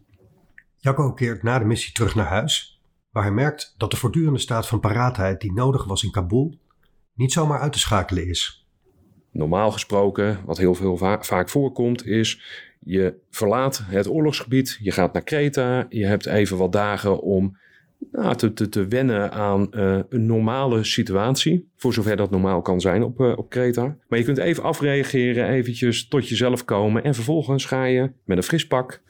Jacco 0.78 1.14
keert 1.14 1.44
na 1.44 1.60
de 1.60 1.66
missie 1.66 1.94
terug 1.94 2.16
naar 2.16 2.26
huis, 2.26 2.82
waar 3.12 3.24
hij 3.24 3.32
merkt 3.32 3.76
dat 3.78 3.92
de 3.92 3.98
voortdurende 3.98 4.40
staat 4.40 4.68
van 4.68 4.80
paraatheid 4.80 5.42
die 5.42 5.54
nodig 5.54 5.86
was 5.86 6.04
in 6.04 6.12
Kabul 6.12 6.60
niet 7.14 7.32
zomaar 7.32 7.60
uit 7.60 7.74
te 7.74 7.80
schakelen 7.80 8.28
is. 8.28 8.68
Normaal 9.32 9.72
gesproken, 9.72 10.40
wat 10.46 10.58
heel 10.58 10.76
veel 10.76 10.98
va 10.98 11.22
vaak 11.22 11.50
voorkomt, 11.50 12.06
is 12.06 12.42
je 12.80 13.16
verlaat 13.30 13.82
het 13.86 14.08
oorlogsgebied, 14.08 14.78
je 14.82 14.92
gaat 14.92 15.14
naar 15.14 15.24
Kreta, 15.24 15.86
je 15.90 16.06
hebt 16.06 16.26
even 16.26 16.58
wat 16.58 16.72
dagen 16.72 17.22
om 17.22 17.58
nou, 18.12 18.36
te, 18.36 18.70
te, 18.70 18.88
wennen 18.88 19.32
aan 19.32 19.68
uh, 19.72 20.00
een 20.10 20.26
normale 20.26 20.84
situatie. 20.84 21.70
Voor 21.76 21.94
zover 21.94 22.16
dat 22.16 22.32
normaal 22.32 22.62
kan 22.62 22.82
zijn 22.82 23.04
op, 23.04 23.20
uh, 23.20 23.38
op 23.38 23.50
Kreta. 23.50 23.98
Maar 24.08 24.20
je 24.20 24.26
kunt 24.26 24.38
even 24.38 24.64
afreageren, 24.64 25.50
eventjes 25.50 26.08
tot 26.08 26.30
jezelf 26.30 26.66
komen. 26.66 27.04
En 27.04 27.16
vervolgens 27.16 27.66
ga 27.66 27.84
je 27.86 28.12
met 28.24 28.38
een 28.38 28.44
fris 28.44 28.68
pak, 28.68 29.02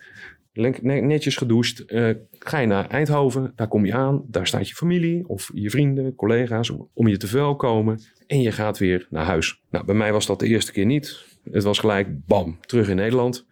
netjes 0.81 1.35
gedoucht, 1.35 1.83
uh, 1.87 2.09
ga 2.31 2.59
je 2.59 2.67
naar 2.67 2.89
Eindhoven. 2.89 3.53
Daar 3.55 3.67
kom 3.67 3.85
je 3.85 3.93
aan, 3.93 4.23
daar 4.27 4.47
staat 4.47 4.69
je 4.69 4.75
familie 4.75 5.27
of 5.27 5.51
je 5.53 5.69
vrienden, 5.69 6.15
collega's 6.15 6.71
om 6.93 7.07
je 7.07 7.17
te 7.17 7.27
verwelkomen. 7.27 7.99
En 8.27 8.41
je 8.41 8.51
gaat 8.51 8.77
weer 8.77 9.07
naar 9.09 9.25
huis. 9.25 9.61
Nou, 9.69 9.85
bij 9.85 9.95
mij 9.95 10.11
was 10.11 10.25
dat 10.25 10.39
de 10.39 10.47
eerste 10.47 10.71
keer 10.71 10.85
niet. 10.85 11.25
Het 11.51 11.63
was 11.63 11.79
gelijk 11.79 12.07
bam, 12.25 12.57
terug 12.61 12.89
in 12.89 12.95
Nederland. 12.95 13.45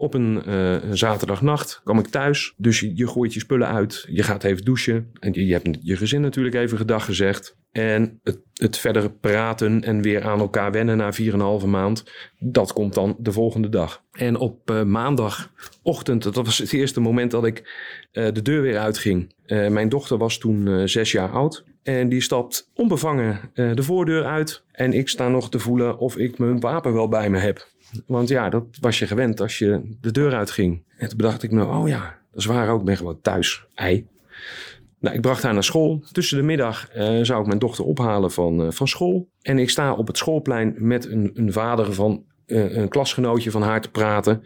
Op 0.00 0.14
een 0.14 0.42
uh, 0.48 0.76
zaterdagnacht 0.90 1.80
kwam 1.84 1.98
ik 1.98 2.06
thuis. 2.06 2.54
Dus 2.56 2.80
je, 2.80 3.08
gooit 3.08 3.34
je 3.34 3.40
spullen 3.40 3.68
uit. 3.68 4.06
Je 4.08 4.22
gaat 4.22 4.44
even 4.44 4.64
douchen. 4.64 5.10
En 5.18 5.32
je, 5.32 5.52
hebt 5.52 5.78
je 5.82 5.96
gezin 5.96 6.20
natuurlijk 6.20 6.54
even 6.54 6.78
gedag 6.78 7.04
gezegd. 7.04 7.56
En 7.72 8.20
het, 8.22 8.38
het 8.54 8.76
verdere 8.76 9.10
praten 9.10 9.82
en 9.82 10.02
weer 10.02 10.22
aan 10.22 10.40
elkaar 10.40 10.72
wennen 10.72 10.96
na 10.96 11.12
4,5 11.60 11.66
maand. 11.66 12.04
Dat 12.38 12.72
komt 12.72 12.94
dan 12.94 13.16
de 13.18 13.32
volgende 13.32 13.68
dag. 13.68 14.02
En 14.12 14.36
op 14.36 14.70
uh, 14.70 14.82
maandagochtend, 14.82 16.22
dat 16.22 16.34
was 16.34 16.58
het 16.58 16.72
eerste 16.72 17.00
moment 17.00 17.30
dat 17.30 17.44
ik 17.44 17.58
uh, 18.12 18.32
de 18.32 18.42
deur 18.42 18.62
weer 18.62 18.78
uitging. 18.78 19.34
Mijn 19.46 19.88
dochter 19.88 20.18
was 20.18 20.38
toen 20.38 20.88
zes 20.88 21.12
jaar 21.12 21.30
oud. 21.30 21.64
En 21.82 22.08
die 22.08 22.20
stapt 22.20 22.70
onbevangen 22.74 23.50
de 23.54 23.82
voordeur 23.82 24.24
uit. 24.24 24.64
En 24.72 24.92
ik 24.92 25.08
sta 25.08 25.28
nog 25.28 25.50
te 25.50 25.58
voelen 25.58 25.98
of 25.98 26.16
ik 26.16 26.38
mijn 26.38 26.60
wapen 26.60 26.92
wel 26.92 27.08
bij 27.08 27.30
me 27.30 27.38
heb. 27.38 27.68
Want 28.06 28.28
ja, 28.28 28.48
dat 28.48 28.64
was 28.80 28.98
je 28.98 29.06
gewend 29.06 29.40
als 29.40 29.58
je 29.58 29.96
de 30.00 30.10
deur 30.10 30.34
uitging. 30.34 30.82
En 30.96 31.08
toen 31.08 31.16
bedacht 31.16 31.42
ik 31.42 31.50
me, 31.50 31.64
oh 31.64 31.88
ja, 31.88 32.18
dat 32.30 32.40
is 32.40 32.46
waar 32.46 32.68
ook, 32.68 32.80
ik 32.80 32.86
ben 32.86 32.96
gewoon 32.96 33.20
thuis. 33.20 33.64
Ei. 33.74 34.06
Nou, 35.00 35.14
ik 35.14 35.20
bracht 35.20 35.42
haar 35.42 35.52
naar 35.52 35.64
school. 35.64 36.04
Tussen 36.12 36.38
de 36.38 36.44
middag 36.44 36.96
uh, 36.96 37.18
zou 37.22 37.40
ik 37.40 37.46
mijn 37.46 37.58
dochter 37.58 37.84
ophalen 37.84 38.30
van, 38.30 38.64
uh, 38.64 38.70
van 38.70 38.88
school. 38.88 39.28
En 39.42 39.58
ik 39.58 39.70
sta 39.70 39.92
op 39.92 40.06
het 40.06 40.18
schoolplein 40.18 40.74
met 40.78 41.06
een, 41.06 41.30
een 41.34 41.52
vader 41.52 41.94
van 41.94 42.24
uh, 42.46 42.76
een 42.76 42.88
klasgenootje 42.88 43.50
van 43.50 43.62
haar 43.62 43.80
te 43.80 43.90
praten. 43.90 44.42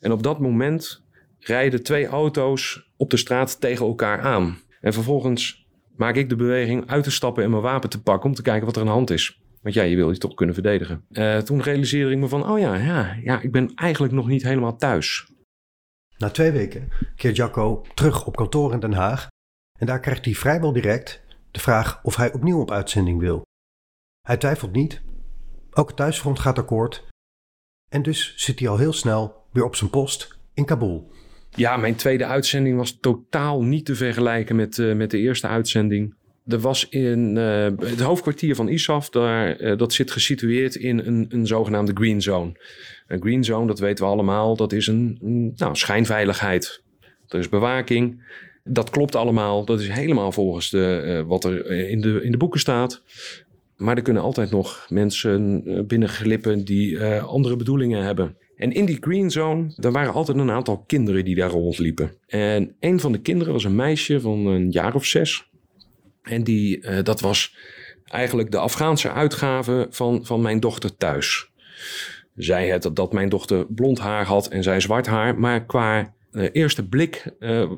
En 0.00 0.12
op 0.12 0.22
dat 0.22 0.40
moment 0.40 1.02
rijden 1.38 1.82
twee 1.82 2.06
auto's 2.06 2.90
op 2.96 3.10
de 3.10 3.16
straat 3.16 3.60
tegen 3.60 3.86
elkaar 3.86 4.20
aan. 4.20 4.58
En 4.80 4.92
vervolgens 4.92 5.66
maak 5.96 6.16
ik 6.16 6.28
de 6.28 6.36
beweging 6.36 6.86
uit 6.86 7.04
te 7.04 7.10
stappen 7.10 7.44
en 7.44 7.50
mijn 7.50 7.62
wapen 7.62 7.90
te 7.90 8.02
pakken 8.02 8.28
om 8.28 8.34
te 8.34 8.42
kijken 8.42 8.66
wat 8.66 8.74
er 8.74 8.80
aan 8.80 8.86
de 8.86 8.92
hand 8.92 9.10
is. 9.10 9.40
Want 9.66 9.78
ja, 9.78 9.84
je 9.84 9.96
wil 9.96 10.10
je 10.10 10.18
toch 10.18 10.34
kunnen 10.34 10.54
verdedigen. 10.54 11.04
Uh, 11.10 11.38
toen 11.38 11.62
realiseerde 11.62 12.10
ik 12.10 12.18
me 12.18 12.28
van, 12.28 12.48
oh 12.48 12.58
ja, 12.58 12.74
ja, 12.74 13.18
ja, 13.22 13.40
ik 13.40 13.52
ben 13.52 13.74
eigenlijk 13.74 14.12
nog 14.12 14.26
niet 14.26 14.42
helemaal 14.42 14.76
thuis. 14.76 15.32
Na 16.18 16.30
twee 16.30 16.50
weken 16.50 16.88
keert 17.16 17.36
Jacco 17.36 17.84
terug 17.94 18.26
op 18.26 18.36
kantoor 18.36 18.72
in 18.72 18.80
Den 18.80 18.92
Haag. 18.92 19.28
En 19.78 19.86
daar 19.86 20.00
krijgt 20.00 20.24
hij 20.24 20.34
vrijwel 20.34 20.72
direct 20.72 21.22
de 21.50 21.60
vraag 21.60 22.00
of 22.02 22.16
hij 22.16 22.32
opnieuw 22.32 22.60
op 22.60 22.70
uitzending 22.70 23.20
wil. 23.20 23.42
Hij 24.26 24.36
twijfelt 24.36 24.72
niet. 24.72 25.02
Ook 25.70 25.88
het 25.88 25.96
thuisfront 25.96 26.38
gaat 26.38 26.58
akkoord. 26.58 27.08
En 27.88 28.02
dus 28.02 28.34
zit 28.36 28.58
hij 28.58 28.68
al 28.68 28.78
heel 28.78 28.92
snel 28.92 29.46
weer 29.52 29.64
op 29.64 29.76
zijn 29.76 29.90
post 29.90 30.38
in 30.54 30.64
Kabul. 30.64 31.12
Ja, 31.50 31.76
mijn 31.76 31.94
tweede 31.96 32.26
uitzending 32.26 32.76
was 32.76 32.98
totaal 33.00 33.62
niet 33.62 33.84
te 33.84 33.94
vergelijken 33.94 34.56
met, 34.56 34.78
uh, 34.78 34.94
met 34.94 35.10
de 35.10 35.18
eerste 35.18 35.46
uitzending 35.46 36.14
er 36.46 36.58
was 36.58 36.88
in 36.88 37.36
uh, 37.36 37.64
het 37.78 38.00
hoofdkwartier 38.00 38.54
van 38.54 38.68
ISAF, 38.68 39.08
daar, 39.10 39.60
uh, 39.60 39.76
dat 39.76 39.92
zit 39.92 40.10
gesitueerd 40.10 40.74
in 40.74 40.98
een, 40.98 41.26
een 41.28 41.46
zogenaamde 41.46 41.92
green 41.94 42.22
zone. 42.22 42.52
Een 43.06 43.20
green 43.20 43.44
zone, 43.44 43.66
dat 43.66 43.78
weten 43.78 44.04
we 44.04 44.10
allemaal, 44.10 44.56
dat 44.56 44.72
is 44.72 44.86
een, 44.86 45.18
nou, 45.56 45.76
schijnveiligheid. 45.76 46.82
Er 47.28 47.38
is 47.38 47.48
bewaking. 47.48 48.22
Dat 48.64 48.90
klopt 48.90 49.14
allemaal. 49.14 49.64
Dat 49.64 49.80
is 49.80 49.88
helemaal 49.88 50.32
volgens 50.32 50.70
de, 50.70 51.02
uh, 51.06 51.28
wat 51.28 51.44
er 51.44 51.70
in 51.70 52.00
de, 52.00 52.22
in 52.22 52.30
de 52.30 52.36
boeken 52.36 52.60
staat. 52.60 53.02
Maar 53.76 53.96
er 53.96 54.02
kunnen 54.02 54.22
altijd 54.22 54.50
nog 54.50 54.86
mensen 54.88 55.62
binnenglippen 55.86 56.64
die 56.64 57.00
andere 57.10 57.56
bedoelingen 57.56 58.02
hebben. 58.04 58.36
En 58.56 58.72
in 58.72 58.84
die 58.84 58.96
green 59.00 59.30
zone, 59.30 59.72
daar 59.76 59.92
waren 59.92 60.12
altijd 60.12 60.38
een 60.38 60.50
aantal 60.50 60.84
kinderen 60.86 61.24
die 61.24 61.34
daar 61.34 61.50
rondliepen. 61.50 62.12
En 62.26 62.74
een 62.80 63.00
van 63.00 63.12
de 63.12 63.20
kinderen 63.20 63.52
was 63.52 63.64
een 63.64 63.74
meisje 63.74 64.20
van 64.20 64.46
een 64.46 64.70
jaar 64.70 64.94
of 64.94 65.04
zes. 65.04 65.48
En 66.26 66.44
die, 66.44 66.80
uh, 66.80 67.02
dat 67.02 67.20
was 67.20 67.56
eigenlijk 68.04 68.50
de 68.50 68.58
Afghaanse 68.58 69.12
uitgave 69.12 69.86
van, 69.90 70.24
van 70.24 70.40
mijn 70.40 70.60
dochter 70.60 70.96
thuis. 70.96 71.50
Zij 72.34 72.68
het 72.68 72.90
dat 72.92 73.12
mijn 73.12 73.28
dochter 73.28 73.66
blond 73.66 73.98
haar 73.98 74.24
had 74.24 74.48
en 74.48 74.62
zij 74.62 74.80
zwart 74.80 75.06
haar. 75.06 75.38
Maar 75.38 75.64
qua 75.64 76.14
uh, 76.32 76.48
eerste 76.52 76.88
blik 76.88 77.30
uh, 77.38 77.70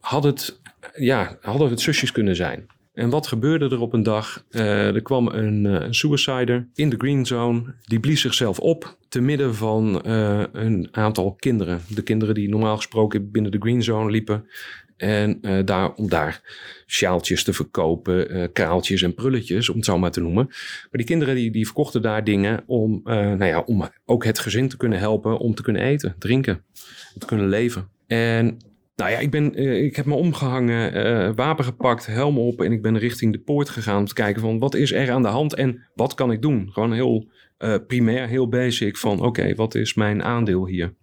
had 0.00 0.24
het, 0.24 0.60
ja, 0.94 1.38
hadden 1.40 1.70
het 1.70 1.80
zusjes 1.80 2.12
kunnen 2.12 2.36
zijn. 2.36 2.66
En 2.94 3.10
wat 3.10 3.26
gebeurde 3.26 3.68
er 3.68 3.80
op 3.80 3.92
een 3.92 4.02
dag? 4.02 4.44
Er 4.50 5.02
kwam 5.02 5.28
een, 5.28 5.64
een 5.64 5.94
suicider 5.94 6.68
in 6.74 6.90
de 6.90 6.96
green 6.96 7.26
zone. 7.26 7.74
Die 7.84 8.00
blies 8.00 8.20
zichzelf 8.20 8.58
op 8.58 8.96
te 9.08 9.20
midden 9.20 9.54
van 9.54 10.00
een 10.52 10.88
aantal 10.90 11.34
kinderen. 11.34 11.80
De 11.88 12.02
kinderen 12.02 12.34
die 12.34 12.48
normaal 12.48 12.76
gesproken 12.76 13.30
binnen 13.30 13.50
de 13.50 13.58
green 13.58 13.82
zone 13.82 14.10
liepen. 14.10 14.46
En 15.02 15.38
uh, 15.42 15.58
daar, 15.64 15.94
om 15.94 16.08
daar 16.08 16.40
sjaaltjes 16.86 17.44
te 17.44 17.52
verkopen, 17.52 18.36
uh, 18.36 18.44
kraaltjes 18.52 19.02
en 19.02 19.14
prulletjes, 19.14 19.68
om 19.68 19.76
het 19.76 19.84
zo 19.84 19.98
maar 19.98 20.10
te 20.10 20.20
noemen. 20.20 20.44
Maar 20.46 20.88
die 20.90 21.04
kinderen 21.04 21.34
die, 21.34 21.50
die 21.50 21.64
verkochten 21.64 22.02
daar 22.02 22.24
dingen 22.24 22.62
om, 22.66 23.00
uh, 23.04 23.14
nou 23.14 23.44
ja, 23.44 23.60
om 23.60 23.88
ook 24.04 24.24
het 24.24 24.38
gezin 24.38 24.68
te 24.68 24.76
kunnen 24.76 24.98
helpen 24.98 25.38
om 25.38 25.54
te 25.54 25.62
kunnen 25.62 25.82
eten, 25.82 26.14
drinken, 26.18 26.64
te 27.18 27.26
kunnen 27.26 27.48
leven. 27.48 27.88
En 28.06 28.56
nou 28.96 29.10
ja, 29.10 29.18
ik, 29.18 29.30
ben, 29.30 29.54
ik 29.84 29.96
heb 29.96 30.06
me 30.06 30.14
omgehangen, 30.14 31.34
wapen 31.34 31.64
gepakt, 31.64 32.06
helm 32.06 32.38
op 32.38 32.62
en 32.62 32.72
ik 32.72 32.82
ben 32.82 32.98
richting 32.98 33.32
de 33.32 33.40
poort 33.40 33.68
gegaan 33.68 33.98
om 33.98 34.06
te 34.06 34.14
kijken 34.14 34.42
van 34.42 34.58
wat 34.58 34.74
is 34.74 34.92
er 34.92 35.10
aan 35.10 35.22
de 35.22 35.28
hand 35.28 35.54
en 35.54 35.86
wat 35.94 36.14
kan 36.14 36.32
ik 36.32 36.42
doen? 36.42 36.68
Gewoon 36.72 36.92
heel 36.92 37.30
primair, 37.86 38.28
heel 38.28 38.48
basic 38.48 38.96
van 38.96 39.20
oké, 39.20 39.54
wat 39.54 39.74
is 39.74 39.94
mijn 39.94 40.22
aandeel 40.22 40.66
hier? 40.66 40.94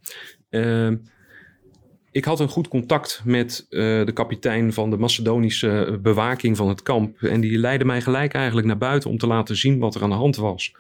Ehm, 2.10 2.18
ik 2.18 2.26
had 2.26 2.40
een 2.40 2.50
goed 2.50 2.68
contact 2.68 3.22
met 3.26 3.66
uh, 3.70 4.06
de 4.06 4.12
kapitein 4.12 4.74
van 4.74 4.90
de 4.90 4.98
Macedonische 4.98 6.00
bewaking 6.02 6.58
van 6.58 6.68
het 6.70 6.84
kamp. 6.84 7.24
En 7.24 7.42
die 7.42 7.58
leidde 7.58 7.86
mij 7.86 8.02
gelijk 8.02 8.34
eigenlijk 8.34 8.68
naar 8.68 8.78
buiten 8.78 9.10
om 9.10 9.18
te 9.18 9.28
laten 9.28 9.58
zien 9.58 9.80
wat 9.80 9.96
er 9.96 10.04
aan 10.04 10.10
de 10.10 10.16
hand 10.16 10.36
was. 10.36 10.74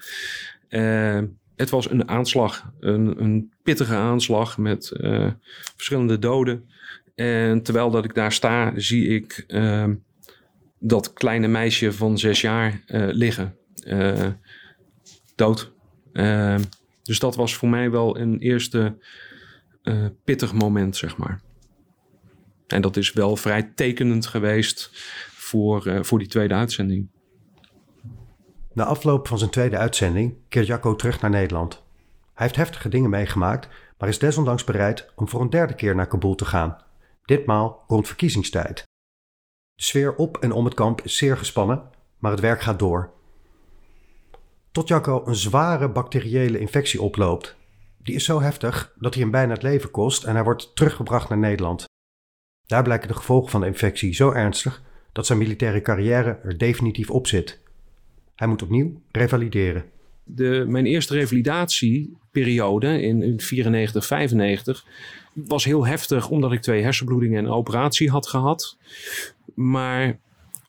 Uh, 0.69 1.19
het 1.55 1.69
was 1.69 1.89
een 1.89 2.07
aanslag, 2.07 2.71
een, 2.79 3.21
een 3.21 3.51
pittige 3.63 3.95
aanslag 3.95 4.57
met 4.57 4.91
uh, 4.98 5.31
verschillende 5.75 6.19
doden. 6.19 6.69
En 7.15 7.63
terwijl 7.63 7.91
dat 7.91 8.05
ik 8.05 8.15
daar 8.15 8.31
sta, 8.31 8.74
zie 8.75 9.07
ik 9.07 9.45
dat 10.79 11.13
kleine 11.13 11.48
meisje 11.48 11.93
van 11.93 12.17
zes 12.17 12.41
jaar 12.41 12.81
liggen. 13.12 13.55
dood. 15.36 15.71
dus 17.03 17.19
dat 17.19 17.36
was 17.36 17.55
voor 17.55 17.69
mij 17.69 17.91
wel 17.91 18.17
een 18.17 18.39
eerste 18.39 18.95
uh, 19.89 20.05
pittig 20.24 20.53
moment, 20.53 20.96
zeg 20.96 21.17
maar. 21.17 21.41
En 22.67 22.81
dat 22.81 22.98
is 22.98 23.13
wel 23.13 23.36
vrij 23.36 23.72
tekenend 23.75 24.25
geweest 24.25 24.89
voor, 25.31 25.88
uh, 25.88 26.03
voor 26.03 26.19
die 26.19 26.27
tweede 26.27 26.53
uitzending. 26.53 27.10
Na 28.74 28.84
afloop 28.84 29.27
van 29.27 29.38
zijn 29.38 29.50
tweede 29.50 29.77
uitzending 29.77 30.36
keert 30.50 30.67
Jacco 30.67 30.96
terug 30.96 31.22
naar 31.22 31.31
Nederland. 31.31 31.74
Hij 32.34 32.46
heeft 32.46 32.55
heftige 32.55 32.89
dingen 32.89 33.10
meegemaakt, 33.10 33.67
maar 33.98 34.10
is 34.10 34.19
desondanks 34.19 34.63
bereid 34.63 35.12
om 35.15 35.29
voor 35.29 35.41
een 35.41 35.50
derde 35.50 35.74
keer 35.74 35.96
naar 35.96 36.08
Kabul 36.08 36.36
te 36.36 36.46
gaan. 36.46 36.77
Ditmaal 37.25 37.84
rond 37.88 38.08
verkiezingstijd. 38.08 38.88
De 39.75 39.84
sfeer 39.84 40.15
op 40.15 40.38
en 40.38 40.51
om 40.51 40.65
het 40.65 40.74
kamp 40.74 41.01
is 41.01 41.17
zeer 41.17 41.38
gespannen, 41.38 41.84
maar 42.17 42.31
het 42.31 42.39
werk 42.39 42.62
gaat 42.62 42.79
door. 42.79 43.12
tot 44.72 44.88
Jacco 44.88 45.24
een 45.25 45.36
zware 45.36 45.89
bacteriële 45.89 46.60
infectie 46.60 47.01
oploopt. 47.01 47.58
Die 48.09 48.17
is 48.17 48.25
zo 48.25 48.41
heftig 48.41 48.93
dat 48.99 49.13
hij 49.13 49.23
hem 49.23 49.31
bijna 49.31 49.53
het 49.53 49.63
leven 49.63 49.91
kost 49.91 50.23
en 50.23 50.33
hij 50.33 50.43
wordt 50.43 50.75
teruggebracht 50.75 51.29
naar 51.29 51.37
Nederland. 51.37 51.83
Daar 52.65 52.83
blijken 52.83 53.07
de 53.07 53.13
gevolgen 53.13 53.51
van 53.51 53.61
de 53.61 53.67
infectie 53.67 54.13
zo 54.13 54.31
ernstig 54.31 54.83
dat 55.11 55.25
zijn 55.25 55.37
militaire 55.37 55.81
carrière 55.81 56.39
er 56.43 56.57
definitief 56.57 57.09
op 57.09 57.27
zit. 57.27 57.59
Hij 58.35 58.47
moet 58.47 58.61
opnieuw 58.61 59.01
revalideren. 59.11 59.85
De, 60.23 60.65
mijn 60.67 60.85
eerste 60.85 61.13
revalidatieperiode 61.13 63.01
in 63.01 63.39
94, 63.39 64.05
95 64.05 64.85
was 65.33 65.65
heel 65.65 65.85
heftig 65.85 66.29
omdat 66.29 66.51
ik 66.51 66.61
twee 66.61 66.83
hersenbloedingen 66.83 67.37
en 67.37 67.45
een 67.45 67.51
operatie 67.51 68.09
had 68.09 68.27
gehad. 68.27 68.77
Maar 69.53 70.19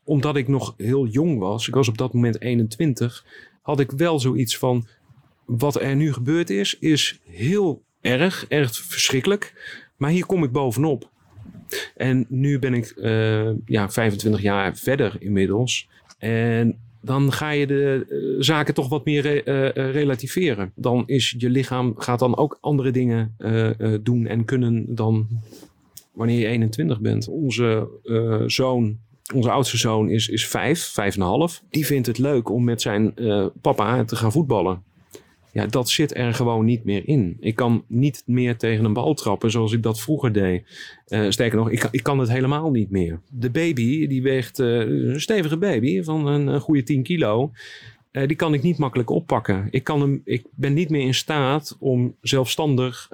omdat 0.04 0.37
ik 0.37 0.49
nog 0.49 0.75
heel 0.76 1.06
jong 1.06 1.38
was, 1.38 1.68
ik 1.68 1.75
was 1.75 1.88
op 1.88 1.99
dat 1.99 2.12
moment 2.12 2.40
21, 2.40 3.25
had 3.62 3.80
ik 3.80 3.90
wel 3.90 4.18
zoiets 4.18 4.59
van: 4.59 4.87
wat 5.59 5.80
er 5.80 5.97
nu 5.97 6.12
gebeurd 6.12 6.50
is, 6.50 6.76
is 6.78 7.21
heel 7.25 7.83
erg, 8.00 8.47
erg 8.49 8.76
verschrikkelijk. 8.76 9.54
Maar 9.97 10.11
hier 10.11 10.26
kom 10.26 10.45
ik 10.45 10.52
bovenop. 10.52 11.11
En 11.97 12.26
nu 12.28 12.59
ben 12.59 12.75
ik 12.75 12.95
uh, 12.97 13.50
ja, 13.64 13.90
25 13.90 14.42
jaar 14.42 14.76
verder 14.76 15.16
inmiddels. 15.19 15.88
En 16.19 16.78
dan 17.00 17.33
ga 17.33 17.50
je 17.50 17.66
de 17.66 18.07
uh, 18.09 18.42
zaken 18.42 18.75
toch 18.75 18.88
wat 18.88 19.04
meer 19.04 19.23
re 19.23 19.42
uh, 19.75 19.92
relativeren. 19.92 20.73
Dan 20.75 21.02
is 21.07 21.35
je 21.38 21.50
lichaam 21.50 21.95
gaat 21.97 22.19
dan 22.19 22.37
ook 22.37 22.59
andere 22.61 22.90
dingen 22.90 23.37
doen 24.02 24.26
en 24.26 24.45
kunnen 24.45 24.95
dan 24.95 25.28
wanneer 26.12 26.38
je 26.38 26.47
21 26.47 27.00
bent. 27.00 27.28
Onze 27.28 27.88
zoon 28.47 28.99
onze 29.35 29.50
oudste 29.50 29.76
zoon 29.76 30.09
is, 30.09 30.28
is 30.28 30.47
vijf, 30.47 30.80
vijf 30.80 31.14
en 31.14 31.21
een 31.21 31.26
half. 31.26 31.62
Die 31.71 31.87
vindt 31.87 32.07
het 32.07 32.19
leuk 32.19 32.50
om 32.50 32.64
met 32.64 32.80
zijn 32.80 33.14
papa 33.61 34.04
te 34.04 34.16
gaan 34.16 34.33
voetballen. 34.33 34.83
Ja, 35.52 35.66
dat 35.66 35.88
zit 35.88 36.16
er 36.16 36.35
gewoon 36.35 36.64
niet 36.64 36.85
meer 36.85 37.09
in. 37.09 37.37
Ik 37.40 37.54
kan 37.54 37.85
niet 37.87 38.23
meer 38.26 38.57
tegen 38.57 38.85
een 38.85 38.92
bal 38.92 39.14
trappen 39.14 39.50
zoals 39.50 39.73
ik 39.73 39.83
dat 39.83 40.00
vroeger 40.00 40.33
deed. 40.33 40.62
Uh, 41.09 41.30
sterker 41.30 41.59
nog, 41.59 41.71
ik, 41.71 41.88
ik 41.90 42.02
kan 42.02 42.19
het 42.19 42.30
helemaal 42.30 42.71
niet 42.71 42.90
meer. 42.90 43.21
De 43.28 43.50
baby, 43.50 44.07
die 44.07 44.23
weegt 44.23 44.59
uh, 44.59 44.78
een 45.12 45.21
stevige 45.21 45.57
baby 45.57 46.02
van 46.02 46.26
een, 46.26 46.61
goede 46.61 46.83
10 46.83 47.02
kilo. 47.02 47.50
Uh, 48.12 48.26
die 48.26 48.37
kan 48.37 48.54
ik 48.54 48.62
niet 48.62 48.78
makkelijk 48.78 49.11
oppakken. 49.11 49.69
Ik, 49.71 49.85
kan 49.85 50.00
hem, 50.00 50.21
ik 50.25 50.45
ben 50.54 50.75
niet 50.75 50.90
meer 50.90 51.07
in 51.07 51.14
staat 51.14 51.76
om 51.78 52.14
zelfstandig 52.21 53.09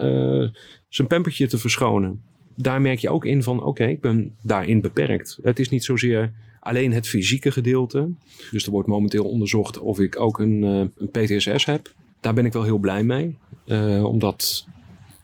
zijn 0.88 1.06
pampertje 1.08 1.46
te 1.46 1.58
verschonen 1.58 2.22
daar 2.56 2.80
merk 2.80 2.98
je 2.98 3.10
ook 3.10 3.24
in 3.24 3.42
van 3.42 3.62
oké, 3.62 3.84
ik 3.84 4.00
ben 4.00 4.34
daarin 4.42 4.80
beperkt. 4.80 5.38
Het 5.42 5.58
is 5.58 5.68
niet 5.68 5.84
zozeer 5.84 6.32
alleen 6.60 6.92
het 6.92 7.08
fysieke 7.08 7.50
gedeelte. 7.50 8.08
Dus 8.50 8.64
er 8.64 8.70
wordt 8.70 8.88
momenteel 8.88 9.24
onderzocht 9.24 9.78
of 9.78 10.00
ik 10.00 10.20
ook 10.20 10.38
een, 10.38 10.62
een 10.62 11.10
PTSS 11.10 11.64
heb. 11.64 11.92
Daar 12.26 12.34
ben 12.34 12.44
ik 12.44 12.52
wel 12.52 12.62
heel 12.62 12.78
blij 12.78 13.02
mee. 13.02 13.38
Uh, 13.66 14.04
omdat 14.04 14.66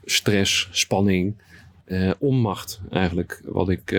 stress, 0.04 0.68
spanning, 0.70 1.34
uh, 1.86 2.10
onmacht 2.18 2.80
eigenlijk 2.90 3.42
wat 3.44 3.68
ik 3.68 3.90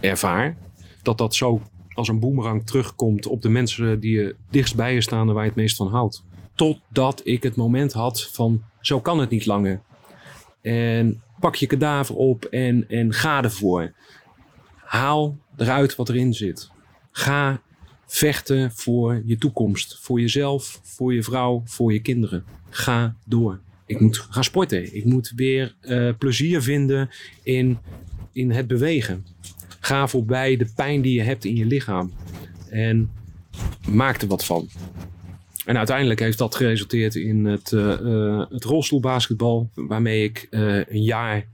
ervaar. 0.00 0.56
Dat 1.02 1.18
dat 1.18 1.34
zo 1.34 1.62
als 1.92 2.08
een 2.08 2.18
boemerang 2.18 2.66
terugkomt 2.66 3.26
op 3.26 3.42
de 3.42 3.48
mensen 3.48 4.00
die 4.00 4.14
je 4.14 4.36
dichtst 4.50 4.76
bij 4.76 4.94
je 4.94 5.00
staan 5.00 5.28
en 5.28 5.34
waar 5.34 5.42
je 5.42 5.48
het 5.48 5.58
meest 5.58 5.76
van 5.76 5.88
houdt. 5.88 6.24
Totdat 6.54 7.20
ik 7.24 7.42
het 7.42 7.56
moment 7.56 7.92
had 7.92 8.30
van 8.32 8.62
zo 8.80 9.00
kan 9.00 9.18
het 9.18 9.30
niet 9.30 9.46
langer. 9.46 9.80
En 10.62 11.22
pak 11.40 11.54
je 11.54 11.66
kadaver 11.66 12.14
op 12.14 12.44
en, 12.44 12.88
en 12.88 13.12
ga 13.12 13.42
ervoor. 13.42 13.92
Haal 14.76 15.36
eruit 15.56 15.96
wat 15.96 16.08
erin 16.08 16.34
zit. 16.34 16.70
Ga 17.10 17.60
vechten 18.06 18.72
voor 18.72 19.22
je 19.24 19.38
toekomst. 19.38 19.98
Voor 20.00 20.20
jezelf, 20.20 20.80
voor 20.82 21.14
je 21.14 21.22
vrouw, 21.22 21.62
voor 21.64 21.92
je 21.92 22.00
kinderen. 22.00 22.44
Ga 22.70 23.16
door. 23.24 23.60
Ik 23.86 24.00
moet 24.00 24.18
gaan 24.18 24.44
sporten. 24.44 24.94
Ik 24.94 25.04
moet 25.04 25.32
weer 25.36 25.74
uh, 25.82 26.12
plezier 26.18 26.62
vinden 26.62 27.10
in, 27.42 27.78
in 28.32 28.50
het 28.50 28.66
bewegen. 28.66 29.26
Ga 29.80 30.08
voorbij 30.08 30.56
de 30.56 30.72
pijn 30.74 31.02
die 31.02 31.14
je 31.14 31.22
hebt 31.22 31.44
in 31.44 31.56
je 31.56 31.64
lichaam. 31.64 32.12
En 32.70 33.10
maak 33.88 34.22
er 34.22 34.28
wat 34.28 34.44
van. 34.44 34.68
En 35.64 35.76
uiteindelijk 35.76 36.20
heeft 36.20 36.38
dat 36.38 36.54
geresulteerd 36.54 37.14
in 37.14 37.44
het, 37.44 37.72
uh, 37.72 38.44
het 38.50 38.64
rolstoelbasketbal, 38.64 39.70
waarmee 39.74 40.24
ik 40.24 40.46
een 40.88 41.02
jaar 41.02 41.46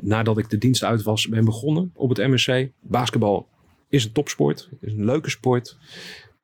nadat 0.00 0.38
ik 0.38 0.50
de 0.50 0.58
dienst 0.58 0.84
uit 0.84 1.02
was, 1.02 1.28
ben 1.28 1.44
begonnen 1.44 1.90
op 1.94 2.08
het 2.08 2.18
MSC. 2.18 2.68
Basketbal 2.80 3.48
is 3.88 4.04
een 4.04 4.12
topsport, 4.12 4.68
is 4.80 4.92
een 4.92 5.04
leuke 5.04 5.30
sport. 5.30 5.76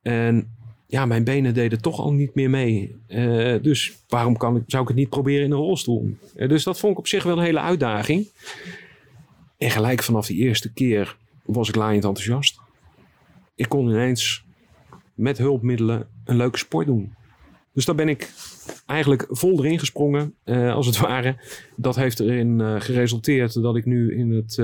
En 0.02 0.56
ja, 0.86 1.06
mijn 1.06 1.24
benen 1.24 1.54
deden 1.54 1.80
toch 1.80 1.98
al 1.98 2.12
niet 2.12 2.34
meer 2.34 2.50
mee. 2.50 2.96
dus 3.62 3.92
waarom 4.08 4.36
kan 4.36 4.56
ik, 4.56 4.62
zou 4.66 4.82
ik 4.82 4.88
het 4.88 4.96
niet 4.96 5.08
proberen 5.08 5.44
in 5.44 5.50
een 5.50 5.58
rolstoel? 5.58 6.16
dus 6.34 6.64
dat 6.64 6.78
vond 6.78 6.92
ik 6.92 6.98
op 6.98 7.06
zich 7.06 7.22
wel 7.22 7.38
een 7.38 7.44
hele 7.44 7.60
uitdaging. 7.60 8.28
En 9.58 9.70
gelijk 9.70 10.02
vanaf 10.02 10.26
die 10.26 10.38
eerste 10.38 10.72
keer 10.72 11.16
was 11.44 11.68
ik 11.68 11.74
laaiend 11.74 12.04
enthousiast. 12.04 12.60
Ik 13.54 13.68
kon 13.68 13.88
ineens 13.88 14.44
met 15.14 15.38
hulpmiddelen 15.38 16.08
een 16.24 16.36
leuke 16.36 16.58
sport 16.58 16.86
doen. 16.86 17.14
Dus 17.72 17.84
daar 17.84 17.94
ben 17.94 18.08
ik 18.08 18.30
eigenlijk 18.86 19.26
vol 19.28 19.64
erin 19.64 19.78
gesprongen, 19.78 20.34
uh, 20.44 20.74
als 20.74 20.86
het 20.86 20.98
ware. 21.06 21.36
Dat 21.76 21.96
heeft 21.96 22.20
erin 22.20 22.80
geresulteerd 22.82 23.62
dat 23.62 23.76
ik 23.76 23.84
nu 23.84 24.16
in 24.16 24.30
het, 24.30 24.56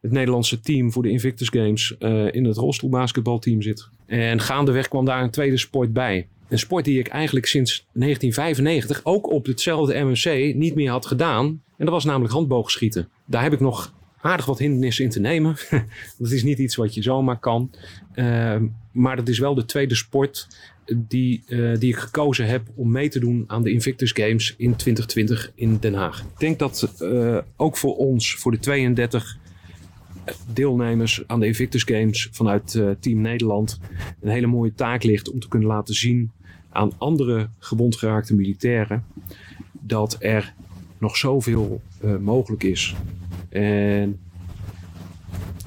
het 0.00 0.12
Nederlandse 0.12 0.60
team 0.60 0.92
voor 0.92 1.02
de 1.02 1.10
Invictus 1.10 1.48
Games 1.48 1.94
in 2.30 2.44
het 2.44 2.56
rolstoelbasketbalteam 2.56 3.62
zit. 3.62 3.88
En 4.06 4.40
gaandeweg 4.40 4.88
kwam 4.88 5.04
daar 5.04 5.22
een 5.22 5.30
tweede 5.30 5.56
sport 5.56 5.92
bij. 5.92 6.26
Een 6.48 6.58
sport 6.58 6.84
die 6.84 6.98
ik 6.98 7.08
eigenlijk 7.08 7.46
sinds 7.46 7.86
1995 7.92 9.00
ook 9.04 9.30
op 9.30 9.46
hetzelfde 9.46 10.00
MMC 10.00 10.54
niet 10.54 10.74
meer 10.74 10.90
had 10.90 11.06
gedaan. 11.06 11.46
En 11.76 11.84
dat 11.84 11.94
was 11.94 12.04
namelijk 12.04 12.32
handboogschieten. 12.32 13.08
Daar 13.24 13.42
heb 13.42 13.52
ik 13.52 13.60
nog 13.60 13.94
aardig 14.20 14.46
wat 14.46 14.58
hindernissen 14.58 15.04
in 15.04 15.10
te 15.10 15.20
nemen. 15.20 15.56
dat 16.18 16.30
is 16.30 16.42
niet 16.42 16.58
iets 16.58 16.76
wat 16.76 16.94
je 16.94 17.02
zomaar 17.02 17.38
kan. 17.38 17.70
Uh, 18.14 18.56
maar 18.92 19.16
dat 19.16 19.28
is 19.28 19.38
wel 19.38 19.54
de 19.54 19.64
tweede 19.64 19.94
sport 19.94 20.46
die, 20.94 21.42
uh, 21.46 21.78
die 21.78 21.90
ik 21.90 21.98
gekozen 21.98 22.46
heb 22.46 22.62
om 22.74 22.90
mee 22.90 23.08
te 23.08 23.18
doen 23.18 23.44
aan 23.46 23.62
de 23.62 23.72
Invictus 23.72 24.12
Games 24.12 24.54
in 24.56 24.76
2020 24.76 25.52
in 25.54 25.76
Den 25.80 25.94
Haag. 25.94 26.20
Ik 26.20 26.38
denk 26.38 26.58
dat 26.58 26.94
uh, 27.02 27.38
ook 27.56 27.76
voor 27.76 27.96
ons, 27.96 28.34
voor 28.34 28.50
de 28.50 28.58
32 28.58 29.38
deelnemers 30.52 31.22
aan 31.26 31.40
de 31.40 31.46
Invictus 31.46 31.82
Games 31.82 32.28
vanuit 32.32 32.74
uh, 32.74 32.90
Team 33.00 33.20
Nederland, 33.20 33.80
een 34.20 34.30
hele 34.30 34.46
mooie 34.46 34.74
taak 34.74 35.02
ligt 35.02 35.30
om 35.30 35.40
te 35.40 35.48
kunnen 35.48 35.68
laten 35.68 35.94
zien 35.94 36.30
aan 36.70 36.92
andere 36.98 37.48
gewond 37.58 37.96
geraakte 37.96 38.34
militairen 38.34 39.04
dat 39.72 40.16
er 40.18 40.54
nog 40.98 41.16
zoveel 41.16 41.80
mogelijk 42.20 42.62
is. 42.62 42.94
En 43.48 44.18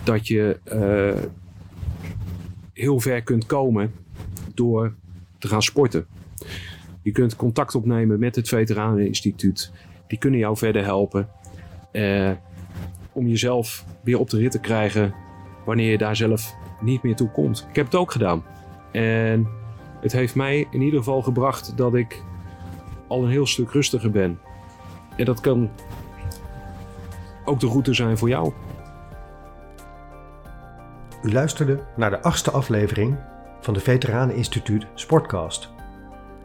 dat 0.03 0.27
je 0.27 0.59
uh, 0.73 1.23
heel 2.73 2.99
ver 2.99 3.21
kunt 3.21 3.45
komen 3.45 3.91
door 4.53 4.93
te 5.37 5.47
gaan 5.47 5.61
sporten. 5.61 6.05
Je 7.01 7.11
kunt 7.11 7.35
contact 7.35 7.75
opnemen 7.75 8.19
met 8.19 8.35
het 8.35 8.47
Veteraneninstituut. 8.47 9.71
Die 10.07 10.17
kunnen 10.17 10.39
jou 10.39 10.57
verder 10.57 10.83
helpen. 10.83 11.27
Uh, 11.91 12.31
om 13.13 13.27
jezelf 13.27 13.85
weer 14.01 14.19
op 14.19 14.29
de 14.29 14.37
rit 14.37 14.51
te 14.51 14.59
krijgen 14.59 15.13
wanneer 15.65 15.91
je 15.91 15.97
daar 15.97 16.15
zelf 16.15 16.55
niet 16.81 17.03
meer 17.03 17.15
toe 17.15 17.31
komt. 17.31 17.65
Ik 17.69 17.75
heb 17.75 17.85
het 17.85 17.95
ook 17.95 18.11
gedaan. 18.11 18.43
En 18.91 19.47
het 20.01 20.11
heeft 20.11 20.35
mij 20.35 20.67
in 20.71 20.81
ieder 20.81 20.99
geval 20.99 21.21
gebracht 21.21 21.77
dat 21.77 21.93
ik 21.93 22.23
al 23.07 23.23
een 23.23 23.29
heel 23.29 23.45
stuk 23.45 23.71
rustiger 23.71 24.11
ben. 24.11 24.39
En 25.15 25.25
dat 25.25 25.41
kan 25.41 25.69
ook 27.45 27.59
de 27.59 27.67
route 27.67 27.93
zijn 27.93 28.17
voor 28.17 28.29
jou. 28.29 28.53
U 31.23 31.31
luisterde 31.31 31.79
naar 31.95 32.09
de 32.09 32.21
achtste 32.21 32.51
aflevering 32.51 33.17
van 33.59 33.73
de 33.73 33.79
Veteraneninstituut 33.79 34.87
Sportcast. 34.93 35.69